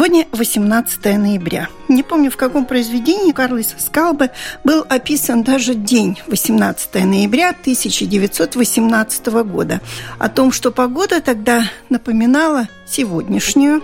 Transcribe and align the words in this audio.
Сегодня 0.00 0.26
18 0.32 1.04
ноября. 1.18 1.68
Не 1.88 2.02
помню, 2.02 2.30
в 2.30 2.38
каком 2.38 2.64
произведении 2.64 3.32
Карлиса 3.32 3.74
Скалбы 3.78 4.30
был 4.64 4.82
описан 4.88 5.42
даже 5.42 5.74
день 5.74 6.18
18 6.26 7.04
ноября 7.04 7.50
1918 7.50 9.26
года. 9.44 9.82
О 10.18 10.30
том, 10.30 10.52
что 10.52 10.70
погода 10.70 11.20
тогда 11.20 11.64
напоминала 11.90 12.66
сегодняшнюю, 12.86 13.82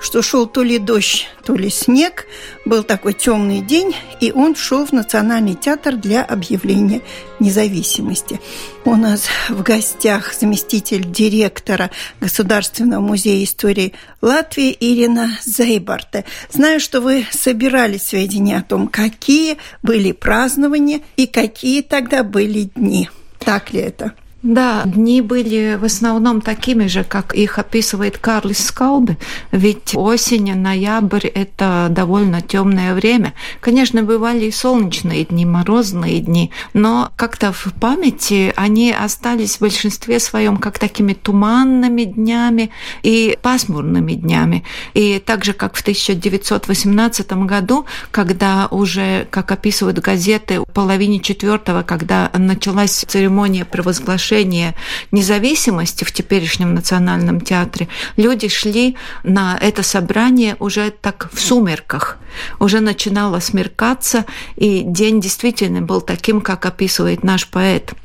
что 0.00 0.22
шел 0.22 0.46
то 0.46 0.62
ли 0.62 0.78
дождь, 0.78 1.28
то 1.44 1.54
ли 1.54 1.70
снег. 1.70 2.26
Был 2.64 2.82
такой 2.82 3.12
темный 3.12 3.60
день, 3.60 3.94
и 4.20 4.32
он 4.32 4.56
шел 4.56 4.86
в 4.86 4.92
Национальный 4.92 5.54
театр 5.54 5.96
для 5.96 6.24
объявления 6.24 7.02
независимости. 7.38 8.40
У 8.84 8.96
нас 8.96 9.26
в 9.48 9.62
гостях 9.62 10.34
заместитель 10.34 11.04
директора 11.10 11.90
Государственного 12.20 13.00
музея 13.00 13.44
истории 13.44 13.92
Латвии 14.22 14.76
Ирина 14.78 15.38
Зейбарте. 15.44 16.24
Знаю, 16.50 16.80
что 16.80 17.00
вы 17.00 17.26
собирали 17.30 17.98
сведения 17.98 18.58
о 18.58 18.62
том, 18.62 18.88
какие 18.88 19.58
были 19.82 20.12
празднования 20.12 21.00
и 21.16 21.26
какие 21.26 21.82
тогда 21.82 22.24
были 22.24 22.70
дни. 22.74 23.08
Так 23.38 23.72
ли 23.72 23.80
это? 23.80 24.12
Да, 24.42 24.84
дни 24.86 25.20
были 25.20 25.76
в 25.78 25.84
основном 25.84 26.40
такими 26.40 26.86
же, 26.86 27.04
как 27.04 27.34
их 27.34 27.58
описывает 27.58 28.16
Карлис 28.16 28.68
Скалбе, 28.68 29.18
ведь 29.52 29.94
осень, 29.94 30.54
ноябрь– 30.54 31.26
это 31.34 31.88
довольно 31.90 32.40
темное 32.40 32.94
время. 32.94 33.34
Конечно, 33.60 34.02
бывали 34.02 34.46
и 34.46 34.50
солнечные 34.50 35.26
дни, 35.26 35.44
морозные 35.44 36.20
дни, 36.20 36.52
но 36.72 37.12
как-то 37.16 37.52
в 37.52 37.66
памяти 37.78 38.54
они 38.56 38.92
остались 38.92 39.56
в 39.56 39.60
большинстве 39.60 40.18
своем 40.18 40.56
как 40.56 40.78
такими 40.78 41.12
туманными 41.12 42.04
днями 42.04 42.70
и 43.02 43.36
пасмурными 43.42 44.14
днями. 44.14 44.64
И 44.94 45.18
так 45.18 45.44
же, 45.44 45.52
как 45.52 45.76
в 45.76 45.82
1918 45.82 47.30
году, 47.44 47.84
когда 48.10 48.68
уже, 48.70 49.26
как 49.30 49.52
описывают 49.52 49.98
газеты, 49.98 50.60
в 50.60 50.72
половине 50.72 51.20
четвертого, 51.20 51.82
когда 51.82 52.30
началась 52.32 53.04
церемония 53.06 53.66
провозглашения 53.66 54.29
провозглашения 54.30 54.74
независимости 55.12 56.04
в 56.04 56.12
теперешнем 56.12 56.74
Национальном 56.74 57.40
театре, 57.40 57.88
люди 58.16 58.48
шли 58.48 58.96
на 59.24 59.58
это 59.60 59.82
собрание 59.82 60.56
уже 60.58 60.90
так 60.90 61.30
в 61.32 61.40
сумерках. 61.40 62.18
Уже 62.60 62.80
начинало 62.80 63.40
смеркаться, 63.40 64.24
и 64.56 64.82
день 64.84 65.20
действительно 65.20 65.82
был 65.82 66.00
таким, 66.00 66.40
как 66.40 66.66
описывает 66.66 67.24
наш 67.24 67.46
поэт– 67.46 67.92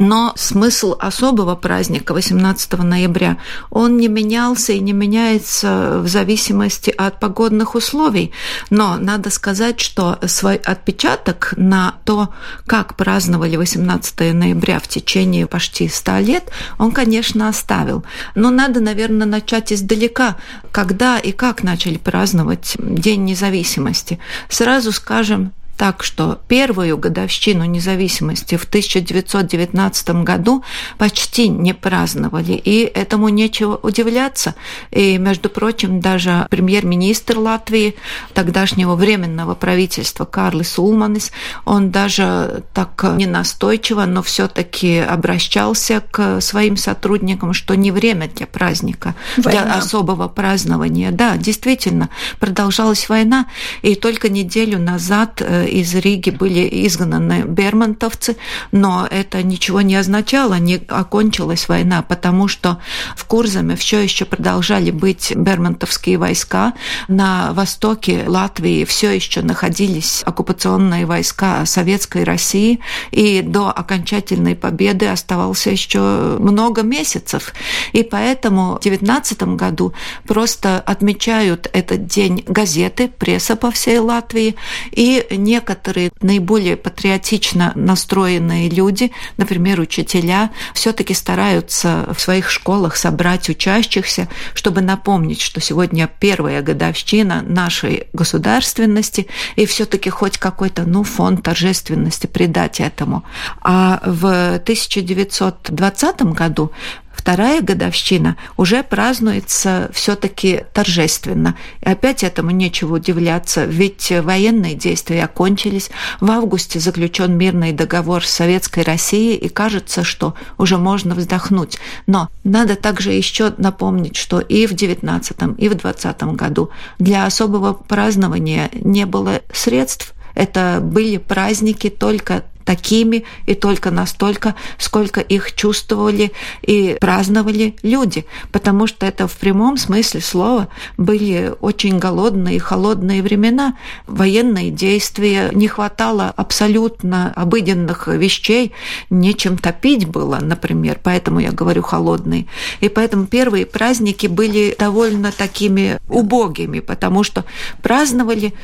но 0.00 0.32
смысл 0.34 0.96
особого 0.98 1.54
праздника 1.54 2.14
18 2.14 2.72
ноября, 2.78 3.36
он 3.70 3.98
не 3.98 4.08
менялся 4.08 4.72
и 4.72 4.80
не 4.80 4.94
меняется 4.94 6.00
в 6.00 6.08
зависимости 6.08 6.90
от 6.90 7.20
погодных 7.20 7.74
условий. 7.74 8.32
Но 8.70 8.96
надо 8.96 9.28
сказать, 9.28 9.78
что 9.78 10.18
свой 10.26 10.56
отпечаток 10.56 11.52
на 11.58 11.96
то, 12.04 12.30
как 12.66 12.96
праздновали 12.96 13.56
18 13.56 14.32
ноября 14.32 14.80
в 14.80 14.88
течение 14.88 15.46
почти 15.46 15.86
100 15.86 16.18
лет, 16.20 16.50
он, 16.78 16.92
конечно, 16.92 17.46
оставил. 17.48 18.02
Но 18.34 18.48
надо, 18.48 18.80
наверное, 18.80 19.26
начать 19.26 19.70
издалека, 19.70 20.36
когда 20.72 21.18
и 21.18 21.32
как 21.32 21.62
начали 21.62 21.98
праздновать 21.98 22.74
День 22.78 23.24
независимости. 23.24 24.18
Сразу 24.48 24.92
скажем, 24.92 25.52
так 25.80 26.04
что 26.04 26.38
первую 26.46 26.98
годовщину 26.98 27.64
независимости 27.64 28.58
в 28.58 28.64
1919 28.64 30.10
году 30.24 30.62
почти 30.98 31.48
не 31.48 31.72
праздновали, 31.72 32.52
и 32.52 32.82
этому 32.82 33.30
нечего 33.30 33.80
удивляться. 33.82 34.56
И, 34.90 35.16
между 35.16 35.48
прочим, 35.48 36.00
даже 36.00 36.46
премьер-министр 36.50 37.38
Латвии, 37.38 37.96
тогдашнего 38.34 38.94
временного 38.94 39.54
правительства 39.54 40.26
Карлис 40.26 40.78
Улманис, 40.78 41.32
он 41.64 41.90
даже 41.90 42.62
так 42.74 43.02
не 43.16 43.24
настойчиво, 43.24 44.04
но 44.04 44.22
все-таки 44.22 44.98
обращался 44.98 46.02
к 46.10 46.42
своим 46.42 46.76
сотрудникам, 46.76 47.54
что 47.54 47.74
не 47.74 47.90
время 47.90 48.28
для 48.28 48.46
праздника, 48.46 49.14
война. 49.38 49.62
для 49.62 49.74
особого 49.76 50.28
празднования. 50.28 51.10
Да, 51.10 51.38
действительно, 51.38 52.10
продолжалась 52.38 53.08
война, 53.08 53.46
и 53.80 53.94
только 53.94 54.28
неделю 54.28 54.78
назад 54.78 55.40
э, 55.40 55.69
из 55.70 55.94
Риги 55.94 56.30
были 56.30 56.68
изгнаны 56.86 57.44
бермонтовцы, 57.46 58.36
но 58.72 59.06
это 59.10 59.42
ничего 59.42 59.80
не 59.80 59.96
означало, 59.96 60.58
не 60.58 60.76
окончилась 60.88 61.68
война, 61.68 62.02
потому 62.02 62.48
что 62.48 62.78
в 63.16 63.24
Курзаме 63.24 63.76
все 63.76 64.00
еще 64.00 64.24
продолжали 64.24 64.90
быть 64.90 65.32
бермонтовские 65.34 66.18
войска. 66.18 66.74
На 67.08 67.52
востоке 67.52 68.24
Латвии 68.26 68.84
все 68.84 69.10
еще 69.10 69.42
находились 69.42 70.22
оккупационные 70.24 71.06
войска 71.06 71.64
Советской 71.66 72.24
России, 72.24 72.80
и 73.10 73.42
до 73.42 73.70
окончательной 73.70 74.56
победы 74.56 75.06
оставался 75.06 75.70
еще 75.70 76.36
много 76.38 76.82
месяцев. 76.82 77.54
И 77.92 78.02
поэтому 78.02 78.76
в 78.76 78.80
19 78.80 79.42
году 79.54 79.92
просто 80.26 80.80
отмечают 80.80 81.68
этот 81.72 82.06
день 82.06 82.44
газеты, 82.46 83.08
пресса 83.08 83.56
по 83.56 83.70
всей 83.70 83.98
Латвии, 83.98 84.56
и 84.90 85.26
не 85.30 85.49
некоторые 85.50 86.10
наиболее 86.20 86.76
патриотично 86.76 87.72
настроенные 87.74 88.68
люди, 88.68 89.10
например, 89.36 89.80
учителя, 89.80 90.50
все-таки 90.74 91.12
стараются 91.12 92.06
в 92.16 92.20
своих 92.20 92.50
школах 92.50 92.96
собрать 92.96 93.48
учащихся, 93.48 94.28
чтобы 94.54 94.80
напомнить, 94.80 95.40
что 95.40 95.60
сегодня 95.60 96.08
первая 96.20 96.62
годовщина 96.62 97.42
нашей 97.42 98.06
государственности, 98.12 99.26
и 99.56 99.66
все-таки 99.66 100.08
хоть 100.08 100.38
какой-то 100.38 100.84
ну, 100.84 101.02
фон 101.02 101.38
торжественности 101.38 102.28
придать 102.28 102.80
этому. 102.80 103.24
А 103.60 104.00
в 104.04 104.54
1920 104.54 106.22
году 106.22 106.70
вторая 107.20 107.60
годовщина 107.60 108.38
уже 108.56 108.82
празднуется 108.82 109.90
все-таки 109.92 110.64
торжественно. 110.72 111.54
И 111.82 111.88
опять 111.90 112.24
этому 112.24 112.50
нечего 112.50 112.94
удивляться, 112.94 113.66
ведь 113.66 114.10
военные 114.10 114.74
действия 114.74 115.24
окончились. 115.24 115.90
В 116.20 116.30
августе 116.30 116.80
заключен 116.80 117.36
мирный 117.36 117.72
договор 117.72 118.24
с 118.24 118.30
Советской 118.30 118.84
Россией, 118.84 119.36
и 119.36 119.50
кажется, 119.50 120.02
что 120.02 120.34
уже 120.56 120.78
можно 120.78 121.14
вздохнуть. 121.14 121.78
Но 122.06 122.30
надо 122.42 122.74
также 122.74 123.12
еще 123.12 123.52
напомнить, 123.58 124.16
что 124.16 124.40
и 124.40 124.66
в 124.66 124.72
19 124.72 125.36
и 125.58 125.68
в 125.68 125.74
20 125.74 126.22
году 126.22 126.70
для 126.98 127.26
особого 127.26 127.74
празднования 127.74 128.70
не 128.72 129.04
было 129.04 129.42
средств, 129.52 130.14
это 130.34 130.80
были 130.82 131.18
праздники 131.18 131.90
только 131.90 132.44
такими 132.70 133.24
и 133.46 133.54
только 133.54 133.90
настолько, 133.90 134.54
сколько 134.78 135.20
их 135.20 135.56
чувствовали 135.56 136.30
и 136.62 136.96
праздновали 137.00 137.74
люди, 137.82 138.26
потому 138.52 138.86
что 138.86 139.06
это 139.06 139.26
в 139.26 139.36
прямом 139.38 139.76
смысле 139.76 140.20
слова 140.20 140.68
были 140.96 141.52
очень 141.60 141.98
голодные 141.98 142.56
и 142.56 142.58
холодные 142.60 143.22
времена, 143.22 143.76
военные 144.06 144.70
действия, 144.70 145.50
не 145.52 145.66
хватало 145.66 146.32
абсолютно 146.36 147.32
обыденных 147.34 148.06
вещей, 148.06 148.70
нечем 149.10 149.58
топить 149.58 150.06
было, 150.06 150.38
например, 150.40 151.00
поэтому 151.02 151.40
я 151.40 151.50
говорю 151.50 151.82
холодные. 151.82 152.46
И 152.78 152.88
поэтому 152.88 153.26
первые 153.26 153.66
праздники 153.66 154.28
были 154.28 154.76
довольно 154.78 155.32
такими 155.32 155.98
убогими, 156.08 156.78
потому 156.78 157.24
что 157.24 157.44
праздновали 157.82 158.54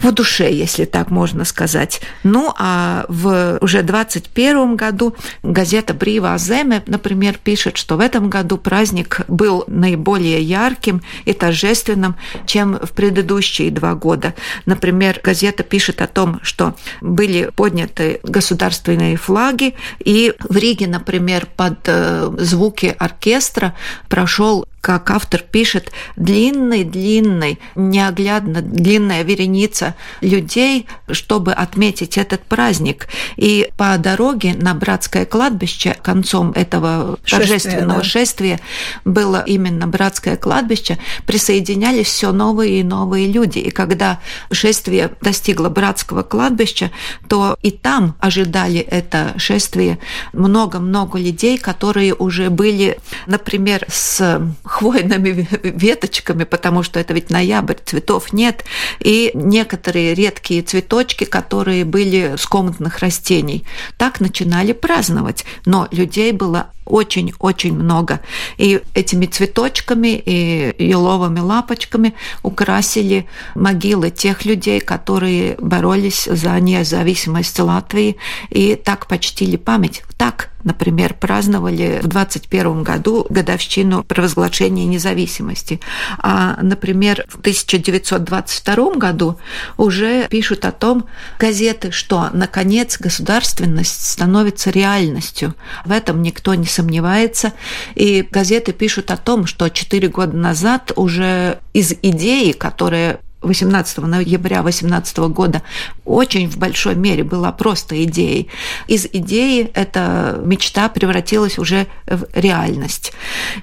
в 0.00 0.12
душе, 0.12 0.52
если 0.52 0.84
так 0.84 1.10
можно 1.10 1.44
сказать. 1.44 2.00
Ну, 2.22 2.52
а 2.58 3.04
в 3.08 3.58
уже 3.60 3.82
21 3.82 4.76
году 4.76 5.14
газета 5.42 5.94
«Брива 5.94 6.34
Аземе», 6.34 6.82
например, 6.86 7.38
пишет, 7.42 7.76
что 7.76 7.96
в 7.96 8.00
этом 8.00 8.30
году 8.30 8.56
праздник 8.56 9.20
был 9.28 9.64
наиболее 9.66 10.42
ярким 10.42 11.02
и 11.24 11.32
торжественным, 11.32 12.16
чем 12.46 12.78
в 12.82 12.92
предыдущие 12.92 13.70
два 13.70 13.94
года. 13.94 14.34
Например, 14.66 15.20
газета 15.22 15.62
пишет 15.62 16.00
о 16.00 16.06
том, 16.06 16.40
что 16.42 16.74
были 17.00 17.50
подняты 17.54 18.20
государственные 18.22 19.16
флаги, 19.16 19.74
и 19.98 20.34
в 20.38 20.56
Риге, 20.56 20.86
например, 20.86 21.46
под 21.56 21.78
э, 21.86 22.30
звуки 22.38 22.94
оркестра 22.98 23.74
прошел 24.08 24.66
как 24.80 25.10
автор 25.10 25.42
пишет, 25.42 25.92
длинный-длинный, 26.16 27.58
неоглядно 27.74 28.62
длинная 28.62 29.22
вереница 29.22 29.89
людей, 30.20 30.86
чтобы 31.10 31.52
отметить 31.52 32.18
этот 32.18 32.42
праздник. 32.42 33.08
И 33.36 33.70
по 33.76 33.96
дороге 33.98 34.54
на 34.54 34.74
братское 34.74 35.24
кладбище 35.24 35.96
концом 36.02 36.52
этого 36.54 37.18
шествия, 37.24 37.46
торжественного 37.46 38.00
да. 38.00 38.04
шествия 38.04 38.60
было 39.04 39.42
именно 39.46 39.86
братское 39.86 40.36
кладбище, 40.36 40.98
присоединялись 41.26 42.06
все 42.06 42.32
новые 42.32 42.80
и 42.80 42.82
новые 42.82 43.26
люди. 43.26 43.58
И 43.58 43.70
когда 43.70 44.20
шествие 44.50 45.10
достигло 45.20 45.68
братского 45.68 46.22
кладбища, 46.22 46.90
то 47.28 47.56
и 47.62 47.70
там 47.70 48.16
ожидали 48.20 48.80
это 48.80 49.34
шествие 49.36 49.98
много-много 50.32 51.18
людей, 51.18 51.58
которые 51.58 52.14
уже 52.14 52.50
были, 52.50 52.98
например, 53.26 53.84
с 53.88 54.40
хвойными 54.64 55.48
веточками, 55.62 56.44
потому 56.44 56.82
что 56.82 57.00
это 57.00 57.14
ведь 57.14 57.30
ноябрь, 57.30 57.76
цветов 57.84 58.32
нет, 58.32 58.64
и 59.00 59.30
некоторые 59.34 59.79
редкие 59.88 60.62
цветочки, 60.62 61.24
которые 61.24 61.84
были 61.84 62.34
с 62.36 62.46
комнатных 62.46 62.98
растений. 62.98 63.64
Так 63.96 64.20
начинали 64.20 64.72
праздновать, 64.72 65.44
но 65.66 65.88
людей 65.90 66.32
было 66.32 66.70
очень-очень 66.90 67.74
много. 67.74 68.20
И 68.58 68.80
этими 68.94 69.26
цветочками 69.26 70.20
и 70.24 70.74
еловыми 70.78 71.40
лапочками 71.40 72.14
украсили 72.42 73.26
могилы 73.54 74.10
тех 74.10 74.44
людей, 74.44 74.80
которые 74.80 75.56
боролись 75.58 76.24
за 76.30 76.58
независимость 76.60 77.58
Латвии 77.58 78.16
и 78.50 78.74
так 78.74 79.06
почтили 79.06 79.56
память. 79.56 80.02
Так, 80.16 80.50
например, 80.64 81.14
праздновали 81.14 82.00
в 82.02 82.06
21 82.08 82.82
году 82.82 83.26
годовщину 83.30 84.04
провозглашения 84.04 84.86
независимости. 84.86 85.80
А, 86.18 86.58
например, 86.60 87.24
в 87.28 87.38
1922 87.38 88.94
году 88.96 89.38
уже 89.76 90.28
пишут 90.28 90.64
о 90.64 90.72
том 90.72 91.06
газеты, 91.38 91.90
что, 91.90 92.28
наконец, 92.32 92.98
государственность 92.98 94.06
становится 94.06 94.70
реальностью. 94.70 95.54
В 95.84 95.92
этом 95.92 96.22
никто 96.22 96.54
не 96.54 96.66
сомневается 96.66 96.79
сомневается. 96.80 97.52
И 97.94 98.26
газеты 98.30 98.72
пишут 98.72 99.10
о 99.10 99.16
том, 99.16 99.46
что 99.46 99.68
четыре 99.68 100.08
года 100.08 100.36
назад 100.36 100.92
уже 100.96 101.58
из 101.74 101.92
идеи, 102.02 102.52
которая 102.52 103.20
18 103.42 103.98
ноября 103.98 104.62
2018 104.62 105.18
года 105.18 105.62
очень 106.04 106.48
в 106.48 106.56
большой 106.56 106.94
мере 106.94 107.22
была 107.24 107.52
просто 107.52 108.02
идеей. 108.04 108.48
Из 108.86 109.06
идеи 109.06 109.70
эта 109.74 110.40
мечта 110.44 110.88
превратилась 110.88 111.58
уже 111.58 111.86
в 112.06 112.26
реальность 112.34 113.12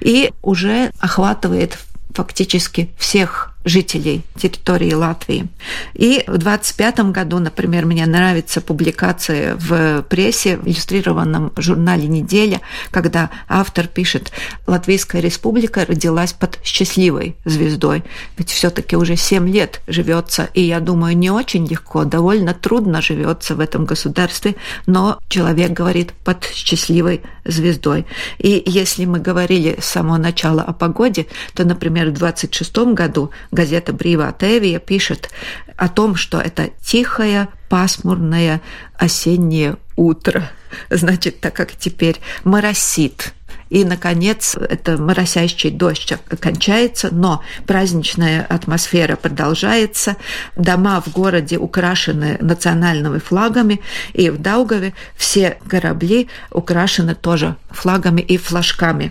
и 0.00 0.32
уже 0.42 0.90
охватывает 1.00 1.78
фактически 2.12 2.90
всех 2.98 3.54
жителей 3.68 4.22
территории 4.36 4.92
Латвии. 4.92 5.48
И 5.94 6.24
в 6.26 6.38
25 6.38 7.00
году, 7.10 7.38
например, 7.38 7.86
мне 7.86 8.06
нравится 8.06 8.60
публикация 8.60 9.56
в 9.56 10.02
прессе, 10.02 10.56
в 10.56 10.66
иллюстрированном 10.66 11.52
журнале 11.56 12.08
«Неделя», 12.08 12.60
когда 12.90 13.30
автор 13.48 13.86
пишет 13.86 14.32
«Латвийская 14.66 15.20
республика 15.20 15.84
родилась 15.84 16.32
под 16.32 16.58
счастливой 16.64 17.36
звездой». 17.44 18.04
Ведь 18.36 18.50
все 18.50 18.70
таки 18.70 18.96
уже 18.96 19.16
7 19.16 19.48
лет 19.48 19.80
живется, 19.86 20.48
и 20.54 20.62
я 20.62 20.80
думаю, 20.80 21.16
не 21.16 21.30
очень 21.30 21.66
легко, 21.66 22.04
довольно 22.04 22.54
трудно 22.54 23.02
живется 23.02 23.54
в 23.54 23.60
этом 23.60 23.84
государстве, 23.84 24.56
но 24.86 25.18
человек 25.28 25.72
говорит 25.72 26.12
под 26.24 26.44
счастливой 26.44 27.22
звездой. 27.44 28.06
И 28.38 28.62
если 28.66 29.04
мы 29.04 29.18
говорили 29.18 29.78
с 29.80 29.86
самого 29.86 30.16
начала 30.16 30.62
о 30.62 30.72
погоде, 30.72 31.26
то, 31.54 31.64
например, 31.64 32.10
в 32.10 32.12
26 32.12 32.76
году 32.94 33.30
газета 33.58 33.92
«Брива 33.92 34.32
Тевия» 34.38 34.78
пишет 34.78 35.30
о 35.76 35.88
том, 35.88 36.14
что 36.14 36.40
это 36.40 36.70
тихое, 36.80 37.48
пасмурное 37.68 38.60
осеннее 38.96 39.78
утро. 39.96 40.48
Значит, 40.90 41.40
так 41.40 41.54
как 41.54 41.72
теперь 41.72 42.20
моросит, 42.44 43.34
и, 43.68 43.84
наконец, 43.84 44.54
это 44.56 44.96
моросящий 44.96 45.70
дождь 45.70 46.14
кончается, 46.40 47.08
но 47.10 47.42
праздничная 47.66 48.46
атмосфера 48.48 49.16
продолжается. 49.16 50.16
Дома 50.54 51.02
в 51.04 51.10
городе 51.10 51.58
украшены 51.58 52.38
национальными 52.40 53.18
флагами, 53.18 53.80
и 54.12 54.30
в 54.30 54.38
Даугаве 54.40 54.94
все 55.16 55.58
корабли 55.68 56.28
украшены 56.52 57.16
тоже 57.16 57.56
флагами 57.70 58.20
и 58.20 58.36
флажками. 58.36 59.10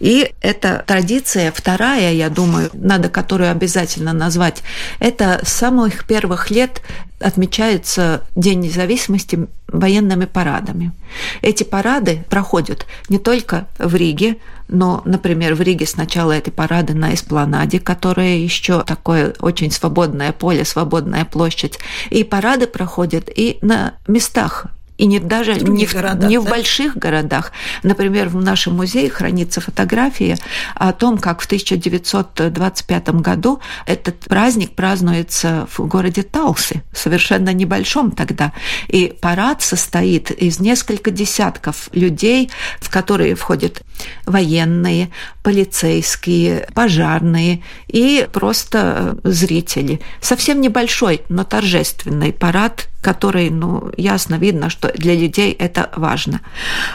И 0.00 0.32
эта 0.40 0.84
традиция, 0.86 1.52
вторая, 1.52 2.12
я 2.12 2.28
думаю, 2.30 2.70
надо 2.72 3.08
которую 3.08 3.50
обязательно 3.50 4.12
назвать, 4.12 4.62
это 5.00 5.40
с 5.44 5.52
самых 5.52 6.06
первых 6.06 6.50
лет 6.50 6.82
отмечается 7.18 8.22
День 8.34 8.60
независимости 8.60 9.46
военными 9.68 10.26
парадами. 10.26 10.92
Эти 11.40 11.62
парады 11.62 12.24
проходят 12.28 12.86
не 13.08 13.18
только 13.18 13.66
в 13.78 13.94
Риге, 13.94 14.36
но, 14.68 15.02
например, 15.04 15.54
в 15.54 15.60
Риге 15.60 15.86
сначала 15.86 16.32
эти 16.32 16.50
парады 16.50 16.94
на 16.94 17.14
Эспланаде, 17.14 17.80
которая 17.80 18.36
еще 18.36 18.82
такое 18.82 19.34
очень 19.40 19.70
свободное 19.70 20.32
поле, 20.32 20.64
свободная 20.64 21.24
площадь. 21.24 21.78
И 22.10 22.24
парады 22.24 22.66
проходят 22.66 23.30
и 23.34 23.58
на 23.62 23.94
местах 24.06 24.66
и 24.98 25.06
не 25.06 25.20
даже 25.20 25.54
не 25.54 25.86
в, 25.86 25.92
городах, 25.92 26.28
не 26.28 26.38
да? 26.38 26.42
в 26.42 26.48
больших 26.48 26.96
городах. 26.96 27.52
Например, 27.82 28.28
в 28.28 28.36
нашем 28.36 28.76
музее 28.76 29.10
хранится 29.10 29.60
фотография 29.60 30.38
о 30.74 30.92
том, 30.92 31.18
как 31.18 31.40
в 31.40 31.46
1925 31.46 33.08
году 33.20 33.60
этот 33.86 34.20
праздник 34.20 34.72
празднуется 34.72 35.68
в 35.70 35.86
городе 35.86 36.22
Талсы, 36.22 36.82
совершенно 36.92 37.52
небольшом 37.52 38.10
тогда. 38.10 38.52
И 38.88 39.14
парад 39.20 39.62
состоит 39.62 40.30
из 40.30 40.60
нескольких 40.60 41.12
десятков 41.12 41.88
людей, 41.92 42.50
в 42.80 42.90
которые 42.90 43.34
входят 43.34 43.82
военные, 44.24 45.10
полицейские, 45.42 46.68
пожарные 46.74 47.62
и 47.88 48.28
просто 48.32 49.18
зрители. 49.24 50.00
Совсем 50.20 50.60
небольшой, 50.60 51.22
но 51.28 51.44
торжественный 51.44 52.32
парад 52.32 52.88
который, 53.06 53.50
ну, 53.50 53.92
ясно 53.96 54.34
видно, 54.34 54.68
что 54.68 54.85
для 54.94 55.14
людей 55.14 55.52
это 55.52 55.90
важно. 55.96 56.40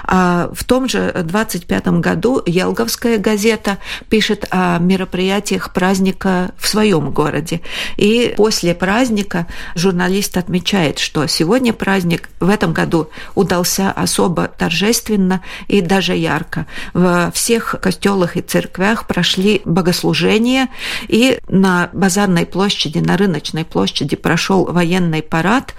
А 0.04 0.50
в 0.54 0.64
том 0.64 0.88
же 0.88 1.12
25 1.24 1.88
году 2.00 2.42
Елговская 2.46 3.18
газета 3.18 3.78
пишет 4.10 4.48
о 4.52 4.80
мероприятиях 4.80 5.74
праздника 5.74 6.52
в 6.58 6.68
своем 6.68 7.12
городе. 7.12 7.62
И 7.98 8.34
после 8.38 8.74
праздника 8.74 9.48
журналист 9.76 10.38
отмечает, 10.38 11.00
что 11.00 11.28
сегодня 11.28 11.74
праздник 11.74 12.30
в 12.40 12.50
этом 12.50 12.74
году 12.74 13.10
удался 13.36 13.92
особо 13.92 14.48
торжественно 14.48 15.42
и 15.68 15.82
даже 15.82 16.16
ярко. 16.16 16.66
В 16.94 17.32
всех 17.34 17.76
костелах 17.82 18.38
и 18.38 18.42
церквях 18.42 19.08
прошли 19.08 19.62
богослужения, 19.66 20.70
и 21.08 21.40
на 21.48 21.90
базарной 21.94 22.46
площади, 22.46 23.00
на 23.00 23.18
рыночной 23.18 23.66
площади 23.66 24.16
прошел 24.16 24.66
военный 24.66 25.22
парад, 25.22 25.74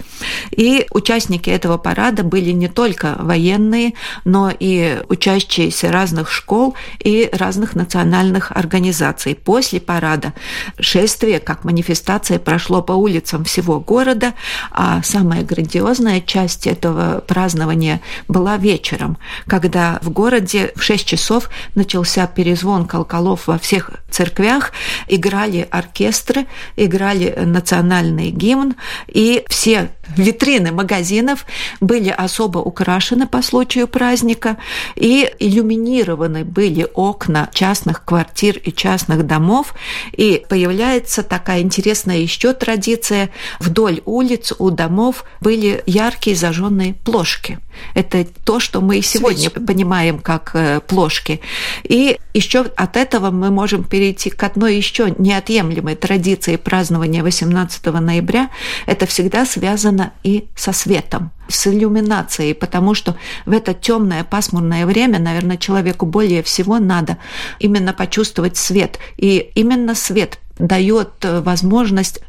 и 0.50 0.87
участники 0.90 1.50
этого 1.50 1.78
парада 1.78 2.01
были 2.11 2.50
не 2.50 2.68
только 2.68 3.16
военные, 3.18 3.94
но 4.25 4.50
и 4.50 5.00
учащиеся 5.09 5.92
разных 5.92 6.30
школ 6.30 6.75
и 6.99 7.28
разных 7.32 7.75
национальных 7.76 8.50
организаций. 8.50 9.35
После 9.37 9.80
парада 9.80 10.32
шествие, 10.80 11.38
как 11.38 11.64
манифестация, 11.64 12.38
прошло 12.38 12.82
по 12.82 12.92
улицам 12.92 13.44
всего 13.44 13.78
города, 13.78 14.35
а 14.71 15.02
самая 15.02 15.44
грандиозная 15.44 16.21
часть 16.21 16.66
этого 16.66 17.23
празднования 17.26 18.00
была 18.26 18.56
вечером, 18.56 19.18
когда 19.47 19.99
в 20.02 20.11
городе 20.11 20.73
в 20.75 20.82
6 20.82 21.06
часов 21.06 21.50
начался 21.75 22.26
перезвон 22.26 22.87
колоколов 22.87 23.47
во 23.47 23.59
всех 23.59 23.90
церквях, 24.11 24.73
играли 25.09 25.66
оркестры, 25.71 26.47
играли 26.76 27.35
национальный 27.37 28.30
гимн, 28.30 28.75
и 29.06 29.44
все 29.49 29.90
витрины 30.16 30.73
магазинов 30.73 31.47
были 31.81 32.11
особо 32.11 32.59
украшены 32.59 33.26
по 33.26 33.42
случаю 33.42 33.88
праздника, 33.88 34.57
и 34.97 35.31
иллюминированы 35.38 36.45
были 36.45 36.87
окна 36.95 37.49
частных 37.52 38.04
квартир 38.04 38.59
и 38.59 38.73
частных 38.73 39.26
домов, 39.26 39.75
и 40.12 40.45
появляется 40.49 41.23
такая 41.23 41.61
интересная 41.61 42.19
еще 42.19 42.52
традиция. 42.52 43.31
Вдоль 43.61 44.00
улиц 44.04 44.52
у 44.59 44.71
домов 44.71 45.25
были 45.40 45.83
яркие 45.87 46.37
зажженные 46.37 46.95
плошки. 46.95 47.59
Это 47.95 48.26
то, 48.45 48.61
что 48.61 48.81
мы 48.81 49.02
сегодня 49.02 49.50
Свечи. 49.50 49.66
понимаем 49.66 50.19
как 50.19 50.50
э, 50.54 50.81
плошки. 50.81 51.40
И 51.85 52.19
еще 52.35 52.61
от 52.76 52.97
этого 52.97 53.31
мы 53.31 53.50
можем 53.50 53.85
перейти 53.85 54.31
к 54.31 54.42
одной 54.42 54.76
еще 54.76 55.14
неотъемлемой 55.19 55.97
традиции 55.97 56.57
празднования 56.57 57.23
18 57.23 57.85
ноября. 57.87 58.50
Это 58.87 59.07
всегда 59.07 59.45
связано 59.47 60.01
и 60.23 60.49
со 60.56 60.73
светом 60.73 61.30
с 61.49 61.66
иллюминацией, 61.66 62.54
потому 62.54 62.94
что 62.94 63.16
в 63.47 63.52
это 63.52 63.75
темное 63.75 64.25
пасмурное 64.25 64.87
время, 64.87 65.18
наверное, 65.18 65.56
человеку 65.56 66.06
более 66.06 66.42
всего 66.42 66.78
надо 66.78 67.18
именно 67.59 67.92
почувствовать 67.92 68.56
свет. 68.56 68.99
И 69.16 69.50
именно 69.54 69.94
свет 69.94 70.38
дает 70.59 71.11
э, 71.23 71.40
возможность 71.40 72.21